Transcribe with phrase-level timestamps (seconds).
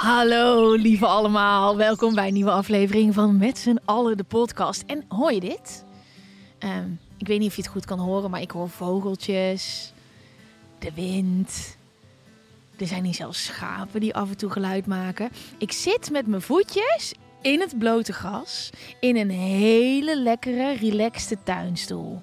[0.00, 4.82] Hallo lieve allemaal, welkom bij een nieuwe aflevering van Met z'n allen de podcast.
[4.86, 5.84] En hoor je dit?
[6.58, 9.92] Ehm, ik weet niet of je het goed kan horen, maar ik hoor vogeltjes,
[10.78, 11.76] de wind.
[12.78, 15.30] Er zijn hier zelfs schapen die af en toe geluid maken.
[15.58, 22.22] Ik zit met mijn voetjes in het blote gras in een hele lekkere, relaxte tuinstoel.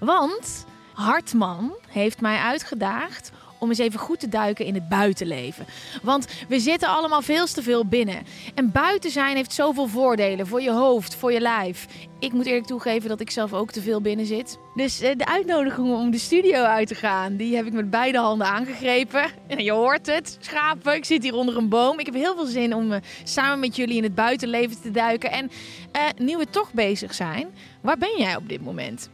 [0.00, 5.66] Want Hartman heeft mij uitgedaagd om eens even goed te duiken in het buitenleven.
[6.02, 8.26] Want we zitten allemaal veel te veel binnen.
[8.54, 11.86] En buiten zijn heeft zoveel voordelen voor je hoofd, voor je lijf.
[12.18, 14.58] Ik moet eerlijk toegeven dat ik zelf ook te veel binnen zit.
[14.74, 18.18] Dus eh, de uitnodiging om de studio uit te gaan, die heb ik met beide
[18.18, 19.24] handen aangegrepen.
[19.46, 20.94] En je hoort het, schapen.
[20.94, 21.98] Ik zit hier onder een boom.
[21.98, 25.30] Ik heb heel veel zin om eh, samen met jullie in het buitenleven te duiken.
[25.30, 25.50] En
[25.92, 27.48] eh, nu we toch bezig zijn,
[27.80, 29.08] waar ben jij op dit moment?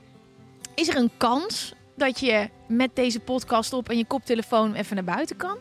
[0.75, 5.05] Is er een kans dat je met deze podcast op en je koptelefoon even naar
[5.05, 5.59] buiten kan?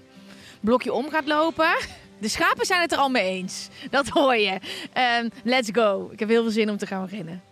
[0.60, 1.76] Blokje om gaat lopen?
[2.20, 3.70] De schapen zijn het er al mee eens.
[3.90, 4.60] Dat hoor je.
[4.94, 6.10] Ehm, let's go.
[6.12, 7.44] Ik heb heel veel zin om te gaan beginnen.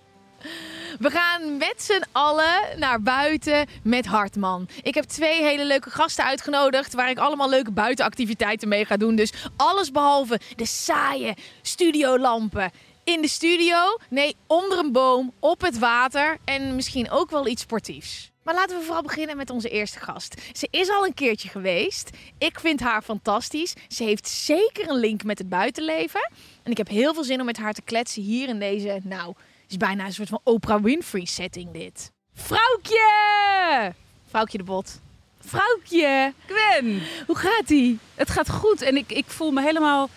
[1.00, 4.68] We gaan met z'n allen naar buiten met Hartman.
[4.82, 9.16] Ik heb twee hele leuke gasten uitgenodigd waar ik allemaal leuke buitenactiviteiten mee ga doen.
[9.16, 12.72] Dus alles behalve de saaie studiolampen
[13.04, 13.98] in de studio.
[14.10, 18.31] Nee, onder een boom, op het water en misschien ook wel iets sportiefs.
[18.44, 20.42] Maar laten we vooral beginnen met onze eerste gast.
[20.54, 22.10] Ze is al een keertje geweest.
[22.38, 23.74] Ik vind haar fantastisch.
[23.88, 26.32] Ze heeft zeker een link met het buitenleven.
[26.64, 29.28] En ik heb heel veel zin om met haar te kletsen hier in deze, nou,
[29.62, 32.12] het is bijna een soort van Oprah Winfrey setting dit.
[32.34, 33.94] Vrouwtje!
[34.30, 35.00] Vrouwtje de Bot.
[35.40, 36.34] Vrouwtje!
[36.46, 38.00] Gwen, Hoe gaat ie?
[38.16, 40.10] het gaat goed en ik, ik voel me helemaal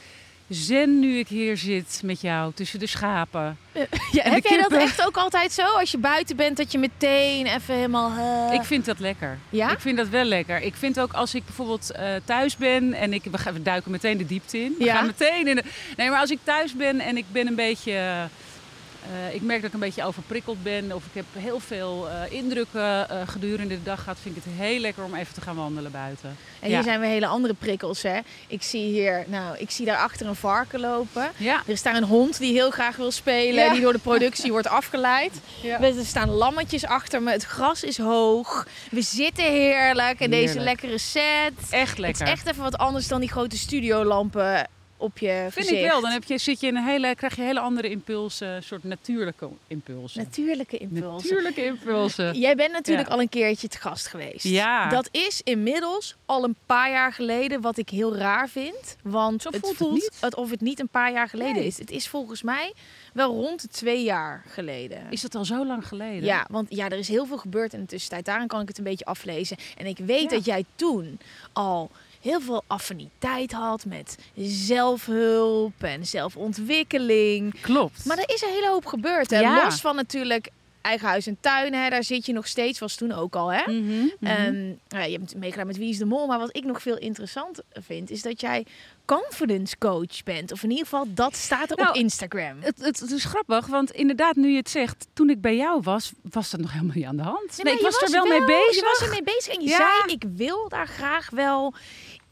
[0.55, 3.57] zen nu ik hier zit met jou tussen de schapen.
[4.13, 5.63] Ja, En heb de jij dat echt ook altijd zo?
[5.63, 8.13] Als je buiten bent, dat je meteen even helemaal...
[8.51, 9.39] eh, Ik vind dat lekker.
[9.51, 9.71] Ja?
[9.71, 10.63] Ik vind dat wel lekker.
[10.63, 13.91] Ik vind ook als ik bijvoorbeeld eh, thuis ben en ik, we, gaan, we duiken
[13.91, 14.75] meteen de diepte in.
[14.79, 14.95] We Ja?
[14.97, 15.63] gaan meteen in de,
[15.97, 18.29] nee, maar als ik thuis ben en ik ben een beetje...
[19.13, 22.33] eh, ik merk dat ik een beetje overprikkeld ben of ik heb heel veel eh,
[22.33, 24.19] indrukken eh, gedurende de dag gehad.
[24.23, 26.37] Vind ik het heel lekker om even te gaan wandelen buiten.
[26.61, 28.19] En hier zijn weer hele andere prikkels, hè?
[28.47, 31.31] Ik zie hier, nou, ik zie daar achter een varken lopen.
[31.37, 31.63] Ja.
[31.67, 33.73] Er is daar een hond die heel graag wil spelen, Ja.
[33.73, 35.33] die door de productie wordt afgeleid.
[35.63, 35.83] Ja.
[35.83, 38.67] Er staan lammetjes achter me, het gras is hoog.
[38.91, 41.53] We zitten heerlijk in deze lekkere set.
[41.71, 42.27] Echt Het lekker.
[42.27, 44.67] is echt even wat anders dan die grote studiolampen
[45.05, 45.85] op je Vind gezicht.
[45.85, 46.01] ik wel.
[46.01, 48.85] Dan heb je, zit je in een hele, krijg je hele andere impulsen, een soort
[48.85, 50.23] natuurlijke impulsen.
[50.23, 51.29] Natuurlijke impulsen.
[51.29, 52.39] Natuurlijke impulsen.
[52.45, 53.15] Jij bent natuurlijk Ja.
[53.15, 54.45] al een keertje te gast geweest.
[54.45, 54.89] Ja.
[54.89, 58.97] Dat is inmiddels al een paar jaar geleden, wat ik heel raar vind.
[59.03, 60.11] Want Zo het voelt het niet.
[60.21, 61.67] alsof het niet een paar jaar geleden Nee.
[61.67, 61.79] is.
[61.79, 62.73] Het is volgens mij
[63.13, 64.99] wel rond de twee jaar geleden.
[65.11, 66.25] Is dat al zo lang geleden?
[66.25, 68.25] Ja, want ja, er is heel veel gebeurd in de tussentijd.
[68.25, 69.57] Daarin kan ik het een beetje aflezen.
[69.77, 70.29] En ik weet Ja.
[70.29, 71.19] dat jij toen
[71.53, 71.91] al
[72.25, 77.61] heel veel affiniteit had met zelfhulp en zelfontwikkeling.
[77.61, 78.05] Klopt.
[78.05, 79.31] Maar er is een hele hoop gebeurd.
[79.31, 79.41] Hè?
[79.41, 79.65] Ja.
[79.65, 80.49] Los van natuurlijk
[80.81, 81.75] eigen huis en tuin.
[81.75, 81.89] Hè?
[81.91, 83.53] Daar zit je nog steeds, was toen ook al.
[83.53, 83.73] Hè?
[83.73, 84.09] Mhm, mhm.
[84.21, 86.27] Ehm, ja, je hebt meegedaan met Wie is de Mol.
[86.27, 88.67] Maar wat ik nog veel interessanter vind, is dat jij
[89.05, 90.53] confidence coach bent.
[90.53, 92.57] Of in ieder geval, dat staat er op Nou, Instagram.
[92.61, 95.81] het, het, het is grappig, want inderdaad, nu je het zegt, toen ik bij jou
[95.83, 97.63] was, was dat nog helemaal niet aan de hand.
[97.63, 98.85] Nee, ik je was, er wel, mee Je bezig.
[98.85, 99.77] was er mee bezig en je Ja.
[99.77, 101.75] zei, ik wil daar graag wel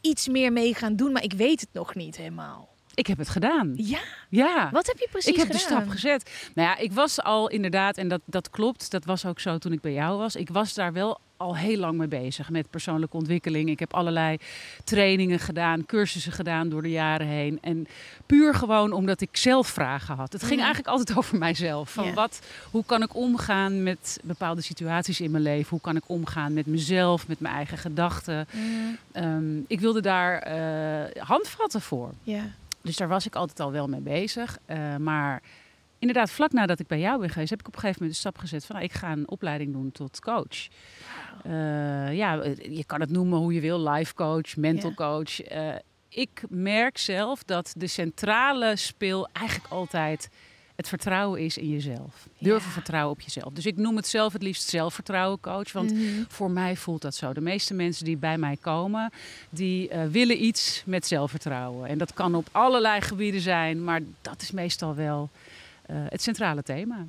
[0.03, 1.11] iets meer mee gaan doen.
[1.11, 2.71] Maar ik weet het nog niet helemaal.
[2.95, 3.73] Ik heb het gedaan.
[3.75, 3.99] Ja,
[4.29, 4.69] Ja.
[4.71, 5.61] wat heb je precies ik heb gedaan?
[5.61, 6.49] de stap gezet.
[6.55, 9.71] Nou ja, ik was al inderdaad, en dat, dat klopt, dat was ook zo toen
[9.71, 10.35] ik bij jou was.
[10.35, 13.69] Ik was daar wel al heel lang mee bezig met persoonlijke ontwikkeling.
[13.69, 14.37] Ik heb allerlei
[14.83, 17.57] trainingen gedaan, cursussen gedaan door de jaren heen.
[17.61, 17.87] En
[18.25, 20.33] puur gewoon omdat ik zelf vragen had.
[20.33, 21.91] Het ging eigenlijk altijd over mijzelf.
[21.91, 22.39] Van wat,
[22.71, 25.69] hoe kan ik omgaan met bepaalde situaties in mijn leven?
[25.69, 28.47] Hoe kan ik omgaan met mezelf, met mijn eigen gedachten?
[28.51, 32.11] Mm, Ehm, ik wilde daar eh, handvatten voor.
[32.23, 32.43] ja.
[32.81, 34.57] Dus daar was ik altijd al wel mee bezig.
[34.65, 35.41] Eh, maar
[36.07, 38.27] inderdaad, vlak nadat ik bij jou ben geweest, heb ik op een gegeven moment de
[38.29, 40.67] stap gezet van nou, ik ga een opleiding doen tot coach.
[41.43, 45.41] Eh, ja, je kan het noemen hoe je wil, life coach, mental coach.
[45.41, 45.69] Eh,
[46.09, 50.29] ik merk zelf dat de centrale speel eigenlijk altijd
[50.75, 52.27] het vertrouwen is in jezelf.
[52.37, 52.73] Durven Ja.
[52.73, 53.53] vertrouwen op jezelf.
[53.53, 55.71] Dus ik noem het zelf het liefst zelfvertrouwen coach.
[55.71, 56.03] Want Mhm.
[56.27, 57.33] voor mij voelt dat zo.
[57.33, 59.11] De meeste mensen die bij mij komen,
[59.49, 61.89] die eh, willen iets met zelfvertrouwen.
[61.89, 65.42] En dat kan op allerlei gebieden zijn, maar dat is meestal wel eh,
[65.87, 67.05] het centrale thema.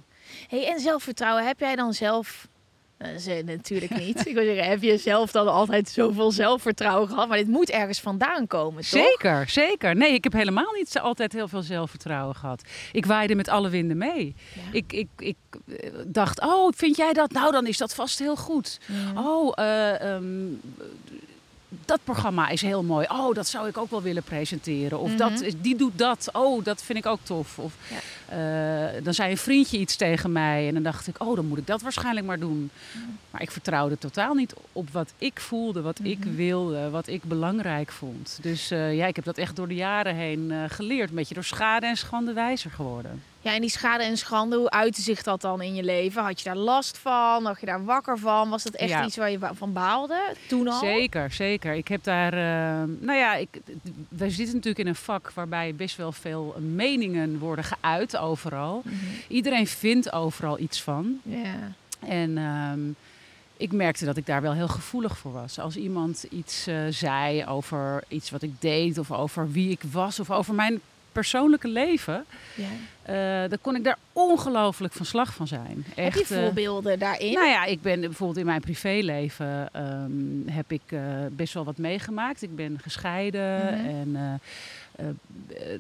[0.49, 2.49] Hey, en zelfvertrouwen, heb jij dan zelf...
[2.97, 4.27] eh, ze- natuurlijk niet.
[4.27, 7.29] Ik wil zeggen, heb je zelf dan altijd zoveel zelfvertrouwen gehad?
[7.29, 8.91] Maar dit moet ergens vandaan komen, toch?
[8.91, 9.97] Zeker, zeker.
[9.97, 12.63] Nee, ik heb helemaal niet zo altijd heel veel zelfvertrouwen gehad.
[12.93, 14.35] Ik waaide met alle winden mee.
[14.55, 14.61] Ja.
[14.73, 15.37] Ik, ik, ik
[15.69, 17.31] eh, dacht, oh, vind jij dat?
[17.33, 18.81] Nou, dan is dat vast heel goed.
[18.87, 19.23] Ja.
[19.23, 20.47] Oh, eh, ehm,
[21.85, 23.07] dat programma is heel mooi.
[23.11, 24.99] Oh, dat zou ik ook wel willen presenteren.
[24.99, 25.51] Of dat, Mhm.
[25.61, 26.29] die doet dat.
[26.33, 27.59] Oh, dat vind ik ook tof.
[27.59, 27.97] Of Ja.
[28.97, 30.69] eh, dan zei een vriendje iets tegen mij.
[30.69, 32.71] En dan dacht ik, oh, dan moet ik dat waarschijnlijk maar doen.
[32.93, 33.05] Mhm.
[33.31, 36.35] Maar ik vertrouwde totaal niet op wat ik voelde, wat ik Mhm.
[36.35, 38.39] wilde, wat ik belangrijk vond.
[38.43, 41.09] Dus eh, ja, ik heb dat echt door de jaren heen eh, geleerd.
[41.09, 43.23] Een beetje door schade en schande wijzer geworden.
[43.45, 46.23] Ja, en die schade en schande, hoe uitte zich dat dan in je leven?
[46.23, 47.43] Had je daar last van?
[47.43, 48.49] Lag je daar wakker van?
[48.51, 49.05] Was dat echt Ja.
[49.05, 50.79] iets waar je van baalde toen al?
[50.79, 51.73] Zeker, zeker.
[51.75, 53.49] Ik heb daar, eh, nou ja, ik,
[54.09, 58.83] wij zitten natuurlijk in een vak waarbij best wel veel meningen worden geuit overal.
[58.85, 58.95] Mhm.
[59.29, 61.21] Iedereen vindt overal iets van.
[61.23, 61.55] Ja.
[62.09, 62.81] En ehm,
[63.57, 65.59] ik merkte dat ik daar wel heel gevoelig voor was.
[65.59, 70.21] Als iemand iets eh, zei over iets wat ik deed, of over wie ik was,
[70.21, 70.81] of over mijn
[71.15, 72.25] persoonlijke leven,
[72.55, 72.65] ja.
[73.43, 75.85] eh, dan kon ik daar ongelooflijk van slag van zijn.
[75.95, 77.33] Heb je Echt, eh, voorbeelden daarin?
[77.33, 81.01] nou ja, ik ben bijvoorbeeld in mijn privéleven ehm, heb ik eh,
[81.31, 82.43] best wel wat meegemaakt.
[82.43, 83.87] Ik ben gescheiden Mhm.
[83.87, 84.41] en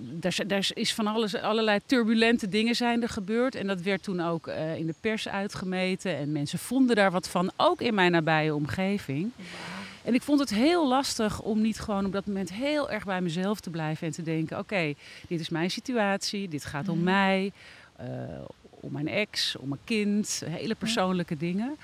[0.00, 3.54] daar, is- daar is van alles, allerlei turbulente dingen zijn er gebeurd.
[3.54, 4.46] En dat werd toen ook
[4.76, 6.16] in de pers uitgemeten.
[6.16, 9.30] En mensen vonden daar wat van, ook in mijn nabije omgeving.
[10.04, 13.20] En ik vond het heel lastig om niet gewoon op dat moment heel erg bij
[13.20, 14.94] mezelf te blijven en te denken: oké,
[15.28, 17.04] dit is mijn situatie, dit gaat om Mhm.
[17.04, 17.52] mij,
[17.96, 18.06] eh,
[18.70, 21.76] om mijn ex, om mijn kind, hele persoonlijke dingen.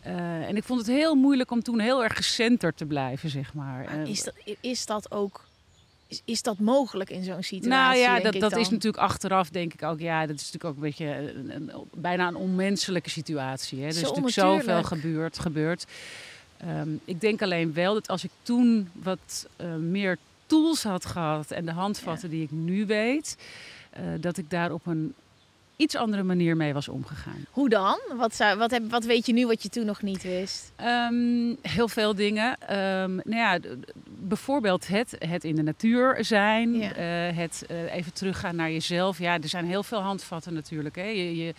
[0.00, 3.54] Eh, en ik vond het heel moeilijk om toen heel erg gecenterd te blijven, zeg
[3.54, 3.84] maar.
[3.84, 5.44] Maar is, dat, is dat ook...
[6.06, 7.68] Is, is dat mogelijk in zo'n situatie?
[7.68, 10.00] nou ja, dat, dat is natuurlijk achteraf, denk ik ook.
[10.00, 13.78] Ja, dat is natuurlijk ook een beetje een, een- bijna een onmenselijke situatie.
[13.78, 13.84] Hè.
[13.84, 15.38] Er is natuurlijk zoveel gebeurd.
[15.38, 15.86] gebeurd.
[16.62, 21.50] Ehm, ik denk alleen wel dat als ik toen wat eh, meer tools had gehad
[21.50, 23.36] en de handvatten die ik nu weet,
[23.90, 25.14] eh, dat ik daar op een
[25.76, 27.46] iets andere manier mee was omgegaan.
[27.50, 27.98] Hoe dan?
[28.16, 30.72] Wat, zou, wat, heb, wat weet je nu wat je toen nog niet wist?
[30.76, 32.56] Ehm, heel veel dingen.
[32.60, 33.58] Ehm, nou ja,
[34.06, 36.74] bijvoorbeeld het, het in de natuur zijn.
[36.74, 36.92] Ja.
[36.92, 39.18] eh, het even teruggaan naar jezelf.
[39.18, 40.96] Ja, er zijn heel veel handvatten natuurlijk.
[40.96, 41.06] Hè.
[41.06, 41.54] Je, je,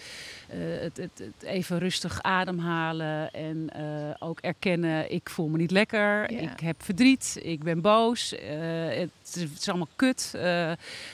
[0.53, 3.31] eh, het, het, het even rustig ademhalen.
[3.33, 6.31] En eh, ook erkennen, ik voel me niet lekker.
[6.33, 6.39] Ja.
[6.39, 7.39] Ik heb verdriet.
[7.41, 8.35] Ik ben boos.
[8.35, 8.50] eh,
[8.88, 10.33] het, is- het is allemaal kut.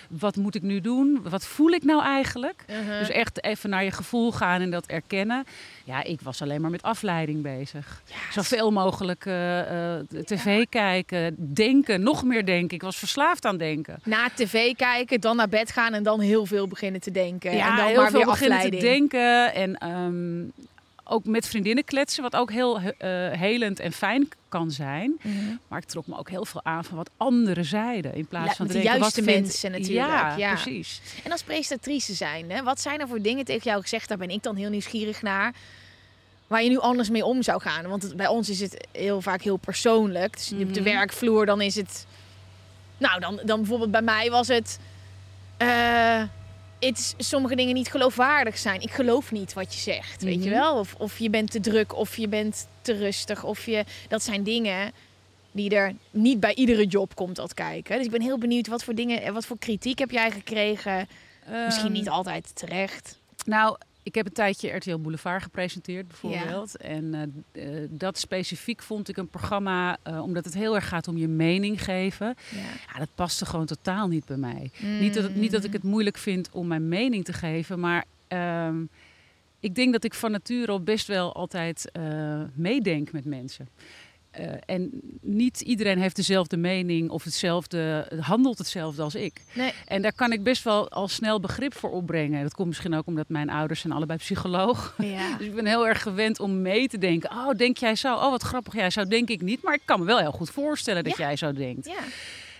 [0.10, 1.20] wat moet ik nu doen?
[1.30, 2.64] Wat voel ik nou eigenlijk?
[2.70, 3.00] Uh-huh.
[3.00, 5.46] Dus echt even naar je gevoel gaan en dat erkennen.
[5.90, 8.02] Ja, ik was alleen maar met afleiding bezig.
[8.06, 12.76] Ja, Zoveel mogelijk eh, eh, tv kijken, denken, nog meer denken.
[12.76, 14.00] Ik was verslaafd aan denken.
[14.04, 17.56] Na tv kijken, dan naar bed gaan en dan heel veel beginnen te denken.
[17.56, 18.82] ja, en dan heel maar veel weer beginnen afleiding.
[18.84, 19.54] te denken.
[19.54, 20.68] En ehm,
[21.04, 22.90] ook met vriendinnen kletsen, wat ook heel eh,
[23.32, 25.18] helend en fijn kan zijn.
[25.22, 25.36] Mhm.
[25.68, 28.14] Maar ik trok me ook heel veel aan van wat anderen zeiden.
[28.16, 30.54] In plaats van de denken, juiste wat vindt- mensen natuurlijk, Ja, ja.
[30.54, 31.02] precies.
[31.24, 34.08] En als presentatrice zijn, hè, wat zijn er voor dingen tegen jou gezegd?
[34.10, 35.54] Daar ben ik dan heel nieuwsgierig naar.
[36.50, 37.88] Waar je nu anders mee om zou gaan.
[37.88, 40.38] Want het- bij ons is het heel vaak heel persoonlijk.
[40.38, 40.84] Dus op de Mhm.
[40.90, 42.06] werkvloer dan is het...
[42.98, 44.80] Nou, dan, dan bijvoorbeeld bij mij was het...
[46.80, 48.82] is sommige dingen niet geloofwaardig zijn.
[48.82, 50.60] Ik geloof niet wat je zegt, weet je Mhm.
[50.60, 50.78] wel?
[50.80, 53.44] Of, of je bent te druk, of je bent te rustig.
[53.44, 54.92] Of je, dat zijn dingen
[55.52, 57.96] die er niet bij iedere job komt dat kijken.
[57.98, 61.08] Dus ik ben heel benieuwd wat voor dingen en wat voor kritiek heb jij gekregen?
[61.66, 63.18] Misschien Ehm, niet altijd terecht.
[63.46, 66.78] Nou, ik heb een tijdje RTL Boulevard gepresenteerd bijvoorbeeld.
[66.78, 67.14] En
[67.52, 71.18] eh, eh, dat specifiek vond ik een programma, eh, omdat het heel erg gaat om
[71.18, 72.36] je mening geven.
[72.52, 72.60] Ja.
[72.94, 74.72] Ja, dat paste gewoon totaal niet bij mij.
[75.00, 78.06] Niet, dat, het- niet dat ik het moeilijk vind om mijn mening te geven, maar
[78.28, 78.84] ehm,
[79.60, 81.92] ik denk dat ik van nature al best wel altijd
[82.54, 83.68] meedenk met mensen.
[84.32, 84.90] Eh, en
[85.22, 89.42] niet iedereen heeft dezelfde mening of hetzelfde, handelt hetzelfde als ik.
[89.54, 89.74] Nee.
[89.88, 92.44] En daar kan ik best wel al snel begrip voor opbrengen.
[92.44, 94.96] Dat komt misschien ook omdat mijn ouders zijn allebei psycholoog.
[94.98, 95.28] Ja.
[95.38, 97.30] Dus ik ben heel erg gewend om mee te denken.
[97.32, 98.14] Oh, denk jij zo?
[98.16, 98.74] Oh, wat grappig.
[98.74, 99.64] Jij zo denk ik niet.
[99.64, 101.26] Maar ik kan me wel heel goed voorstellen dat Ja.
[101.26, 101.86] jij zo denkt.
[101.88, 102.00] ja.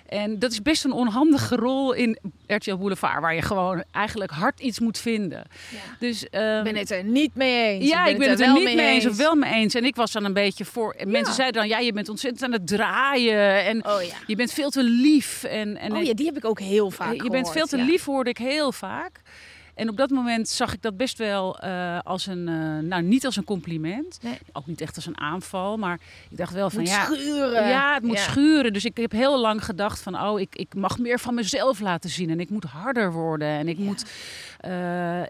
[0.10, 3.22] En dat is best een onhandige rol in RTL Boulevard.
[3.22, 5.44] Waar je gewoon eigenlijk hard iets moet vinden.
[5.72, 5.78] Ja.
[6.00, 7.90] Dus, Ik ehm, ben het er niet mee eens.
[7.90, 9.74] ja, ik ben het er niet mee eens of wel mee eens.
[9.74, 10.94] En ik was dan een beetje voor.
[10.94, 13.66] En mensen zeiden dan: ja, je bent ontzettend aan het draaien.
[13.66, 14.16] En Oh ja.
[14.28, 15.44] je bent veel te lief.
[15.44, 18.06] En, en Oh ja, die heb ik ook heel vaak je bent veel te lief,
[18.06, 19.22] hoorde ik heel vaak.
[19.80, 23.26] En op dat moment zag ik dat best wel eh, als een, eh, nou niet
[23.26, 24.20] als een compliment.
[24.22, 24.38] Nee.
[24.54, 27.04] Ook niet echt als een aanval, maar ik dacht wel van Moet ja.
[27.06, 27.68] schuren.
[27.68, 28.24] Ja, het moet Ja.
[28.24, 28.74] schuren.
[28.74, 32.10] Dus ik heb heel lang gedacht van, oh, ik, ik mag meer van mezelf laten
[32.10, 32.30] zien.
[32.30, 33.48] En ik moet harder worden.
[33.48, 33.84] En ik, Ja.
[33.84, 34.06] moet,
[34.60, 35.22] eh,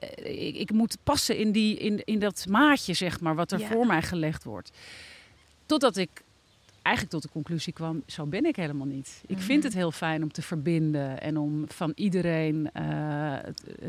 [0.48, 3.86] ik, ik moet passen in, die, in, in dat maatje, zeg maar, wat er voor
[3.86, 4.72] mij gelegd wordt.
[5.66, 6.10] Totdat ik
[6.90, 9.22] eigenlijk tot de conclusie kwam, zo ben ik helemaal niet.
[9.28, 9.66] Ik vind Mhm.
[9.68, 12.84] het heel fijn om te verbinden en om van iedereen, eh,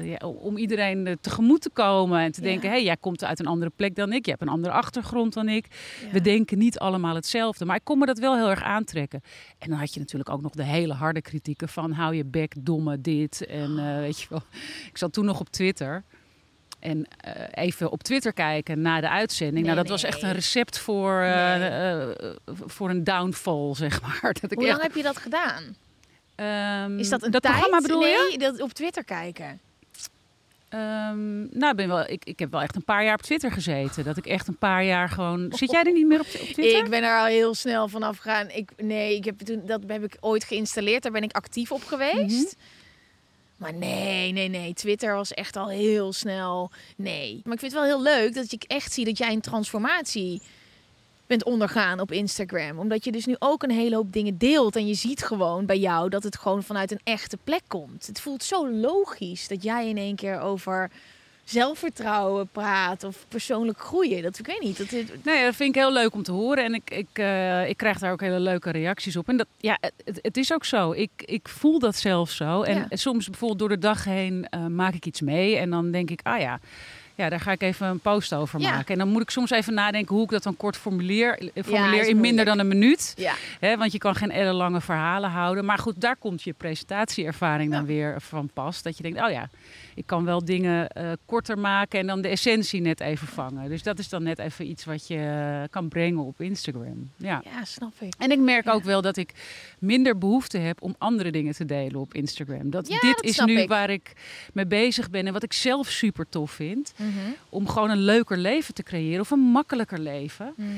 [0.02, 2.46] ja, om iedereen eh, tegemoet te komen en te Ja.
[2.46, 4.74] denken, hé, hey, jij komt uit een andere plek dan ik, je hebt een andere
[4.74, 5.66] achtergrond dan ik.
[6.04, 6.10] Ja.
[6.10, 9.20] We denken niet allemaal hetzelfde, maar ik kon me dat wel heel erg aantrekken.
[9.58, 12.54] En dan had je natuurlijk ook nog de hele harde kritieken van hou je bek,
[12.60, 13.46] domme dit.
[13.46, 14.42] En eh, weet je wel,
[14.88, 16.04] ik zat toen nog op Twitter.
[16.80, 19.54] En eh, even op Twitter kijken na de uitzending.
[19.66, 19.92] Nee, nou, dat nee.
[19.92, 21.68] was echt een recept voor, eh, Nee.
[21.68, 22.06] eh,
[22.66, 24.36] voor een downfall, zeg maar.
[24.40, 25.76] Dat ik Hoe echt, lang heb je dat gedaan?
[26.34, 27.54] Ehm, Is dat een dat tijd?
[27.54, 28.26] programma bedoel je?
[28.28, 29.60] nee, dat op Twitter kijken.
[30.68, 33.52] Ehm, nou, ik ben wel, ik, ik heb wel echt een paar jaar op Twitter
[33.52, 34.04] gezeten.
[34.04, 35.52] Dat ik echt een paar jaar gewoon.
[35.58, 36.84] Zit jij er niet meer op, op Twitter?
[36.84, 38.50] Ik ben er al heel snel vanaf gegaan.
[38.50, 41.02] Ik, nee, ik heb toen, dat heb ik ooit geïnstalleerd.
[41.02, 42.56] Daar ben ik actief op geweest.
[42.56, 42.64] Mhm.
[43.60, 44.74] Maar nee, nee, nee.
[44.74, 46.70] Twitter was echt al heel snel.
[46.96, 47.40] Nee.
[47.44, 50.42] Maar ik vind het wel heel leuk dat ik echt zie dat jij een transformatie
[51.26, 52.78] bent ondergaan op Instagram.
[52.78, 54.76] Omdat je dus nu ook een hele hoop dingen deelt.
[54.76, 58.06] En je ziet gewoon bij jou dat het gewoon vanuit een echte plek komt.
[58.06, 60.90] Het voelt zo logisch dat jij in één keer over
[61.50, 64.22] zelfvertrouwen praat of persoonlijk groeien.
[64.22, 64.78] Dat ik weet niet.
[64.78, 64.90] Dat,
[65.24, 66.64] Nee, dat vind ik heel leuk om te horen.
[66.64, 69.28] En ik, ik, eh, ik krijg daar ook hele leuke reacties op.
[69.28, 70.92] En dat, ja, het, het is ook zo.
[70.92, 72.62] Ik, ik voel dat zelf zo.
[72.62, 72.96] En Ja.
[72.96, 75.56] soms bijvoorbeeld door de dag heen eh, maak ik iets mee.
[75.56, 76.60] En dan denk ik, ah ja,
[77.20, 78.70] ja, daar ga ik even een post over Ja.
[78.70, 78.92] maken.
[78.92, 81.38] En dan moet ik soms even nadenken hoe ik dat dan kort formuleer.
[81.54, 83.14] eh, Formuleer in minder dan een minuut.
[83.16, 83.34] ja.
[83.60, 85.64] Hè, want je kan geen ellenlange verhalen houden.
[85.64, 88.82] Maar goed, daar komt je presentatieervaring dan weer van pas.
[88.82, 89.48] Dat je denkt, oh ja,
[89.94, 93.68] ik kan wel dingen eh, korter maken en dan de essentie net even vangen.
[93.68, 95.16] Dus dat is dan net even iets wat je
[95.62, 97.10] eh, kan brengen op Instagram.
[97.16, 97.42] Ja.
[97.44, 98.14] ja, snap ik.
[98.18, 99.32] En ik merk ook wel dat ik
[99.78, 102.70] minder behoefte heb om andere dingen te delen op Instagram.
[102.70, 103.68] Dat dit dat is nu ik.
[103.68, 104.12] waar ik
[104.52, 106.92] mee bezig ben en wat ik zelf super tof vind.
[107.10, 107.30] Mhm.
[107.48, 110.52] Om gewoon een leuker leven te creëren of een makkelijker leven.
[110.56, 110.68] Mhm.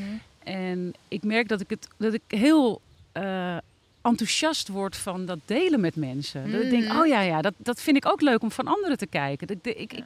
[0.44, 2.80] En ik merk dat ik, het, dat ik heel
[3.12, 3.56] eh,
[4.02, 6.50] enthousiast word van dat delen met mensen.
[6.52, 6.98] Dat ik denk, Mhm.
[6.98, 9.46] oh ja, ja dat, dat vind ik ook leuk om van anderen te kijken.
[9.46, 10.04] Dat, ik, ik,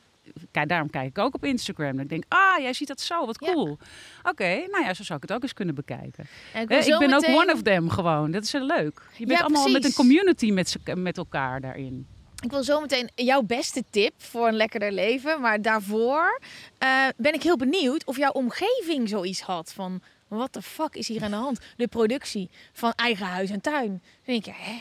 [0.50, 1.92] kijk, daarom kijk ik ook op Instagram.
[1.92, 3.52] Dat ik denk, ah, jij ziet dat zo, wat Ja.
[3.52, 3.78] cool.
[4.22, 6.26] Oké, nou ja, zo zou ik het ook eens kunnen bekijken.
[6.52, 8.30] En ik, Eh, ik ben ook one of them gewoon.
[8.30, 9.00] Dat is heel leuk.
[9.16, 12.06] Je bent allemaal met een community met, met elkaar daarin.
[12.42, 15.40] Ik wil zo meteen jouw beste tip voor een lekkerder leven.
[15.40, 16.40] Maar daarvoor
[16.78, 20.00] eh, ben ik heel benieuwd of jouw omgeving zoiets had van...
[20.28, 21.60] Wat de fuck is hier aan de hand?
[21.76, 23.88] De productie van eigen huis en tuin.
[23.88, 24.74] Dan denk je, hè?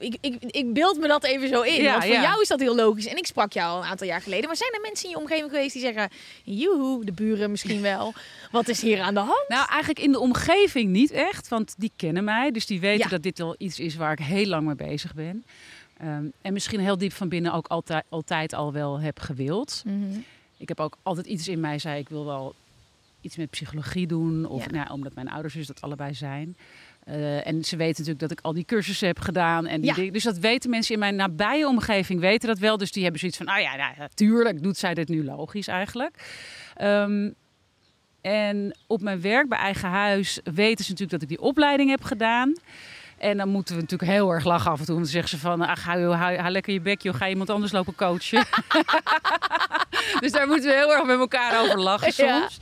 [0.00, 1.82] Ik, ik, ik beeld me dat even zo in.
[1.82, 2.22] Ja, want voor ja.
[2.22, 3.06] jou is dat heel logisch.
[3.06, 4.46] En ik sprak jou al een aantal jaar geleden.
[4.46, 6.08] Maar zijn er mensen in je omgeving geweest die zeggen...
[6.44, 8.14] Joehoe, de buren misschien wel.
[8.50, 9.44] Wat is hier aan de hand?
[9.48, 12.50] Nou, eigenlijk in de omgeving niet echt, want die kennen mij.
[12.50, 13.08] Dus die weten Ja.
[13.08, 15.44] dat dit wel iets is waar ik heel lang mee bezig ben.
[15.96, 19.82] Ehm, en misschien heel diep van binnen ook altijd, altijd al wel heb gewild.
[19.86, 20.18] Mhm.
[20.56, 22.54] Ik heb ook altijd iets in mij zei, ik wil wel
[23.20, 24.44] iets met psychologie doen.
[24.46, 24.70] Of Ja.
[24.70, 26.56] nou, omdat mijn ouders dus dat allebei zijn.
[27.04, 29.66] Eh, en ze weten natuurlijk dat ik al die cursussen heb gedaan.
[29.66, 29.94] En die Ja.
[29.96, 30.12] dingen.
[30.12, 32.76] Dus dat weten mensen in mijn nabije omgeving weten dat wel.
[32.76, 36.24] Dus die hebben zoiets van, oh ja, nou, natuurlijk doet zij dit nu logisch eigenlijk.
[36.74, 37.30] Ehm,
[38.20, 42.02] en op mijn werk bij eigen huis weten ze natuurlijk dat ik die opleiding heb
[42.02, 42.54] gedaan.
[43.18, 44.94] En dan moeten we natuurlijk heel erg lachen af en toe.
[44.94, 47.14] Want dan zeggen ze van, ach, hou, hou, hou lekker je bek, joh.
[47.14, 48.44] Ga iemand anders lopen coachen.
[50.20, 52.38] dus daar moeten we heel erg met elkaar over lachen Ja.
[52.40, 52.58] soms.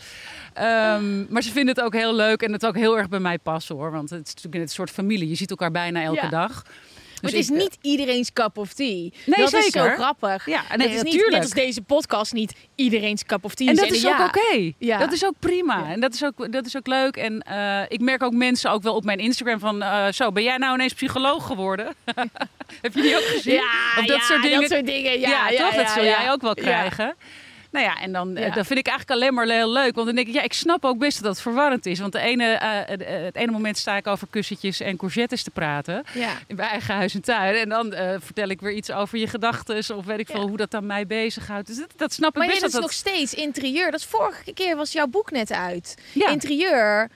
[0.54, 3.38] Ehm, maar ze vinden het ook heel leuk en het ook heel erg bij mij
[3.38, 3.90] passen hoor.
[3.90, 5.28] Want het is natuurlijk een soort familie.
[5.28, 6.28] Je ziet elkaar bijna elke Ja.
[6.28, 6.62] dag.
[7.24, 8.86] Maar Dus het is ik- niet iedereen's cup of tea.
[8.86, 9.90] Nee, dat is zo zeker.
[9.94, 10.46] grappig.
[10.46, 11.42] Ja, en Nee, het is is niet net natuurlijk.
[11.42, 13.68] als deze podcast niet iedereen's cup of tea.
[13.68, 14.24] En dat is ook Ja.
[14.26, 14.72] oké.
[14.78, 14.98] Ja.
[14.98, 15.90] Dat is ook prima.
[15.90, 17.16] En dat is ook, dat is ook leuk.
[17.16, 19.82] En eh, ik merk ook mensen ook wel op mijn Instagram van...
[19.82, 21.86] eh, zo, ben jij nou ineens psycholoog geworden?
[22.82, 23.54] Heb je die ook gezien?
[23.54, 23.62] Ja,
[23.98, 24.60] Of dat ja, soort dingen.
[24.60, 25.20] dat soort dingen.
[25.20, 25.74] Ja, Ja, ja, toch?
[25.74, 26.20] dat zul ja.
[26.20, 26.62] jij ook wel Ja.
[26.62, 27.14] krijgen.
[27.74, 28.54] Nou ja, en dan, eh, Ja.
[28.54, 29.94] dan vind ik eigenlijk alleen maar heel leuk.
[29.94, 31.98] Want dan denk ik, ja, ik snap ook best dat het verwarrend is.
[31.98, 35.50] Want de ene, eh, eh, het ene moment sta ik over kussentjes en courgettes te
[35.50, 36.04] praten.
[36.14, 36.30] Ja.
[36.46, 37.54] In mijn eigen huis en tuin.
[37.54, 39.96] En dan vertel ik weer iets over je gedachten.
[39.96, 40.46] Of weet ik veel Ja.
[40.48, 41.66] hoe dat dan mij bezighoudt.
[41.66, 42.58] Dus dat, dat snap ik Maar best.
[42.58, 43.90] dit is dat nog steeds interieur.
[43.90, 45.94] Dat is vorige keer was jouw boek net uit.
[46.12, 46.28] Ja.
[46.28, 47.08] Interieur,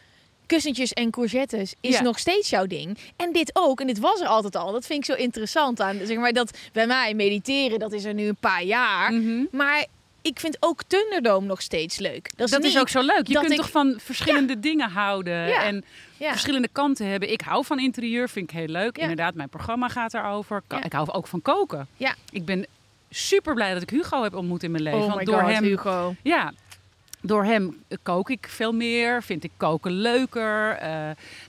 [0.47, 2.03] kussentjes en courgettes is Ja.
[2.03, 2.99] nog steeds jouw ding.
[3.17, 3.81] En dit ook.
[3.81, 4.73] En dit was er altijd al.
[4.73, 5.99] Dat vind ik zo interessant aan.
[6.05, 9.13] Zeg maar dat bij mij mediteren, dat is er nu een paar jaar.
[9.13, 9.45] Mhm.
[9.51, 9.87] Maar
[10.23, 12.31] ik vind ook Thunderdome nog steeds leuk.
[12.37, 13.27] Dat is, Dat is niet ook zo leuk.
[13.27, 15.49] Je kunt ik- toch van verschillende dingen houden.
[15.49, 15.63] Ja.
[15.63, 15.85] En
[16.17, 16.31] Ja.
[16.31, 17.33] verschillende kanten hebben.
[17.33, 18.99] Ik hou van interieur, vind ik heel leuk.
[18.99, 20.13] Inderdaad, mijn programma gaat
[20.79, 20.85] Ja.
[20.85, 21.89] Ik hou ook van koken.
[21.97, 22.15] Ja.
[22.31, 22.67] Ik ben
[23.11, 24.99] super blij dat ik Hugo heb ontmoet in mijn leven.
[25.01, 26.15] Oh want my door god, hem, Hugo.
[26.23, 26.53] Ja,
[27.29, 30.71] door hem kook ik veel meer, vind ik koken leuker.
[30.71, 30.91] Eh,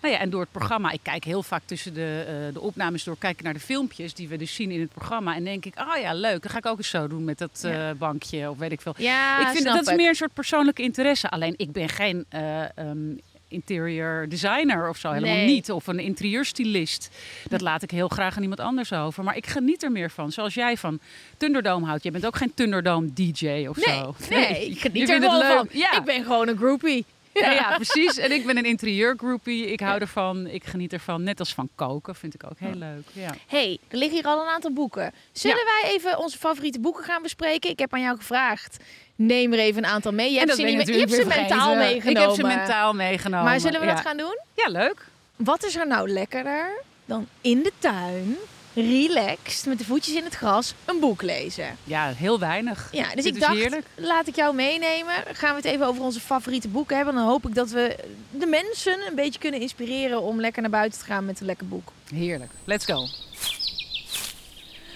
[0.01, 3.03] nou ja, en door het programma, ik kijk heel vaak tussen de, eh, de opnames
[3.03, 5.35] door kijken naar de filmpjes die we dus zien in het programma.
[5.35, 7.61] En denk ik, ah ja, leuk, dat ga ik ook eens zo doen met dat
[7.63, 8.93] eh, bankje of weet ik veel.
[8.97, 11.29] Ja, ik vind dat is meer een soort persoonlijke interesse.
[11.29, 13.15] Alleen ik ben geen eh, ehm,
[13.49, 15.45] interior designer of zo, helemaal Nee.
[15.45, 15.71] niet.
[15.71, 17.09] Of een interieurstylist.
[17.49, 19.23] Dat laat ik heel graag aan iemand anders over.
[19.23, 20.31] Maar ik geniet er meer van.
[20.31, 20.99] Zoals jij van
[21.37, 22.03] Thunderdome houdt.
[22.03, 24.15] Je bent ook geen Thunderdome DJ of Nee, zo.
[24.29, 25.67] nee, ik je geniet er gewoon van.
[25.71, 25.97] Ja.
[25.97, 27.05] Ik ben gewoon een groupie.
[27.33, 28.17] Ja, ja, precies.
[28.17, 29.65] En ik ben een interieurgroupie.
[29.71, 30.47] Ik hou ervan.
[30.47, 31.23] Ik geniet ervan.
[31.23, 32.15] Net als van koken.
[32.15, 33.03] Vind ik ook heel leuk.
[33.13, 33.35] Ja.
[33.47, 35.13] hey, er liggen hier al een aantal boeken.
[35.31, 37.69] Zullen wij even onze favoriete boeken gaan bespreken?
[37.69, 38.77] Ik heb aan jou gevraagd.
[39.21, 40.31] Neem er even een aantal mee.
[40.31, 42.09] Je hebt ze, niet je hebt ze mentaal meegenomen.
[42.11, 43.45] Ik heb ze mentaal meegenomen.
[43.45, 43.93] Maar zullen we ja.
[43.93, 44.39] dat gaan doen?
[44.55, 45.05] Ja, leuk.
[45.35, 46.71] Wat is er nou lekkerder
[47.05, 48.35] dan in de tuin,
[48.73, 51.77] relaxed, met de voetjes in het gras, een boek lezen?
[51.83, 52.89] Ja, heel weinig.
[52.91, 53.85] Ja, dus Dit ik dacht, heerlijk.
[53.95, 55.13] laat ik jou meenemen.
[55.33, 57.15] Gaan we het even over onze favoriete boeken hebben.
[57.15, 57.95] Dan hoop ik dat we
[58.31, 61.67] de mensen een beetje kunnen inspireren om lekker naar buiten te gaan met een lekker
[61.67, 61.91] boek.
[62.13, 62.51] Heerlijk.
[62.63, 63.07] Let's go.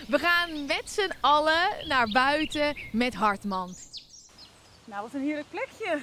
[0.08, 3.76] We gaan met z'n allen naar buiten met Hartman.
[4.86, 5.98] Nou, wat een heerlijk plekje.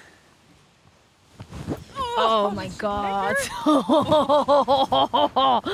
[2.17, 3.49] Oh my god.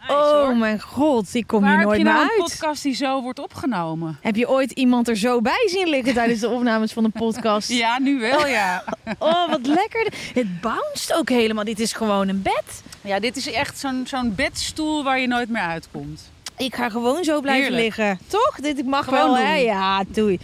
[0.00, 0.56] Nice, Oh hoor.
[0.56, 2.40] mijn god, ik kom Waar hier heb nooit je meer nou een uit.
[2.50, 4.18] podcast die zo wordt opgenomen?
[4.20, 7.68] Heb je ooit iemand er zo bij zien liggen tijdens de opnames van de podcast?
[7.68, 8.84] Ja, nu wel, ja.
[9.18, 10.12] Oh, wat lekker.
[10.34, 11.64] Het bounced ook helemaal.
[11.64, 12.82] Dit is gewoon een bed.
[13.00, 16.30] Ja, dit is echt zo'n zo'n bedstoel waar je nooit meer uitkomt.
[16.56, 17.82] Ik ga gewoon zo blijven Heerlijk.
[17.96, 18.18] liggen.
[18.26, 18.56] Toch?
[18.60, 19.54] Dit ik mag Gewoon wel, hè?
[19.54, 20.40] Ja, doei.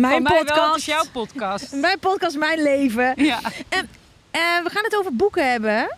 [0.00, 0.76] Mijn mij podcast.
[0.76, 1.72] is jouw podcast.
[1.86, 3.12] Mijn podcast, mijn leven.
[3.16, 3.40] Ja.
[3.68, 3.80] Eh,
[4.62, 5.96] we gaan het over boeken hebben.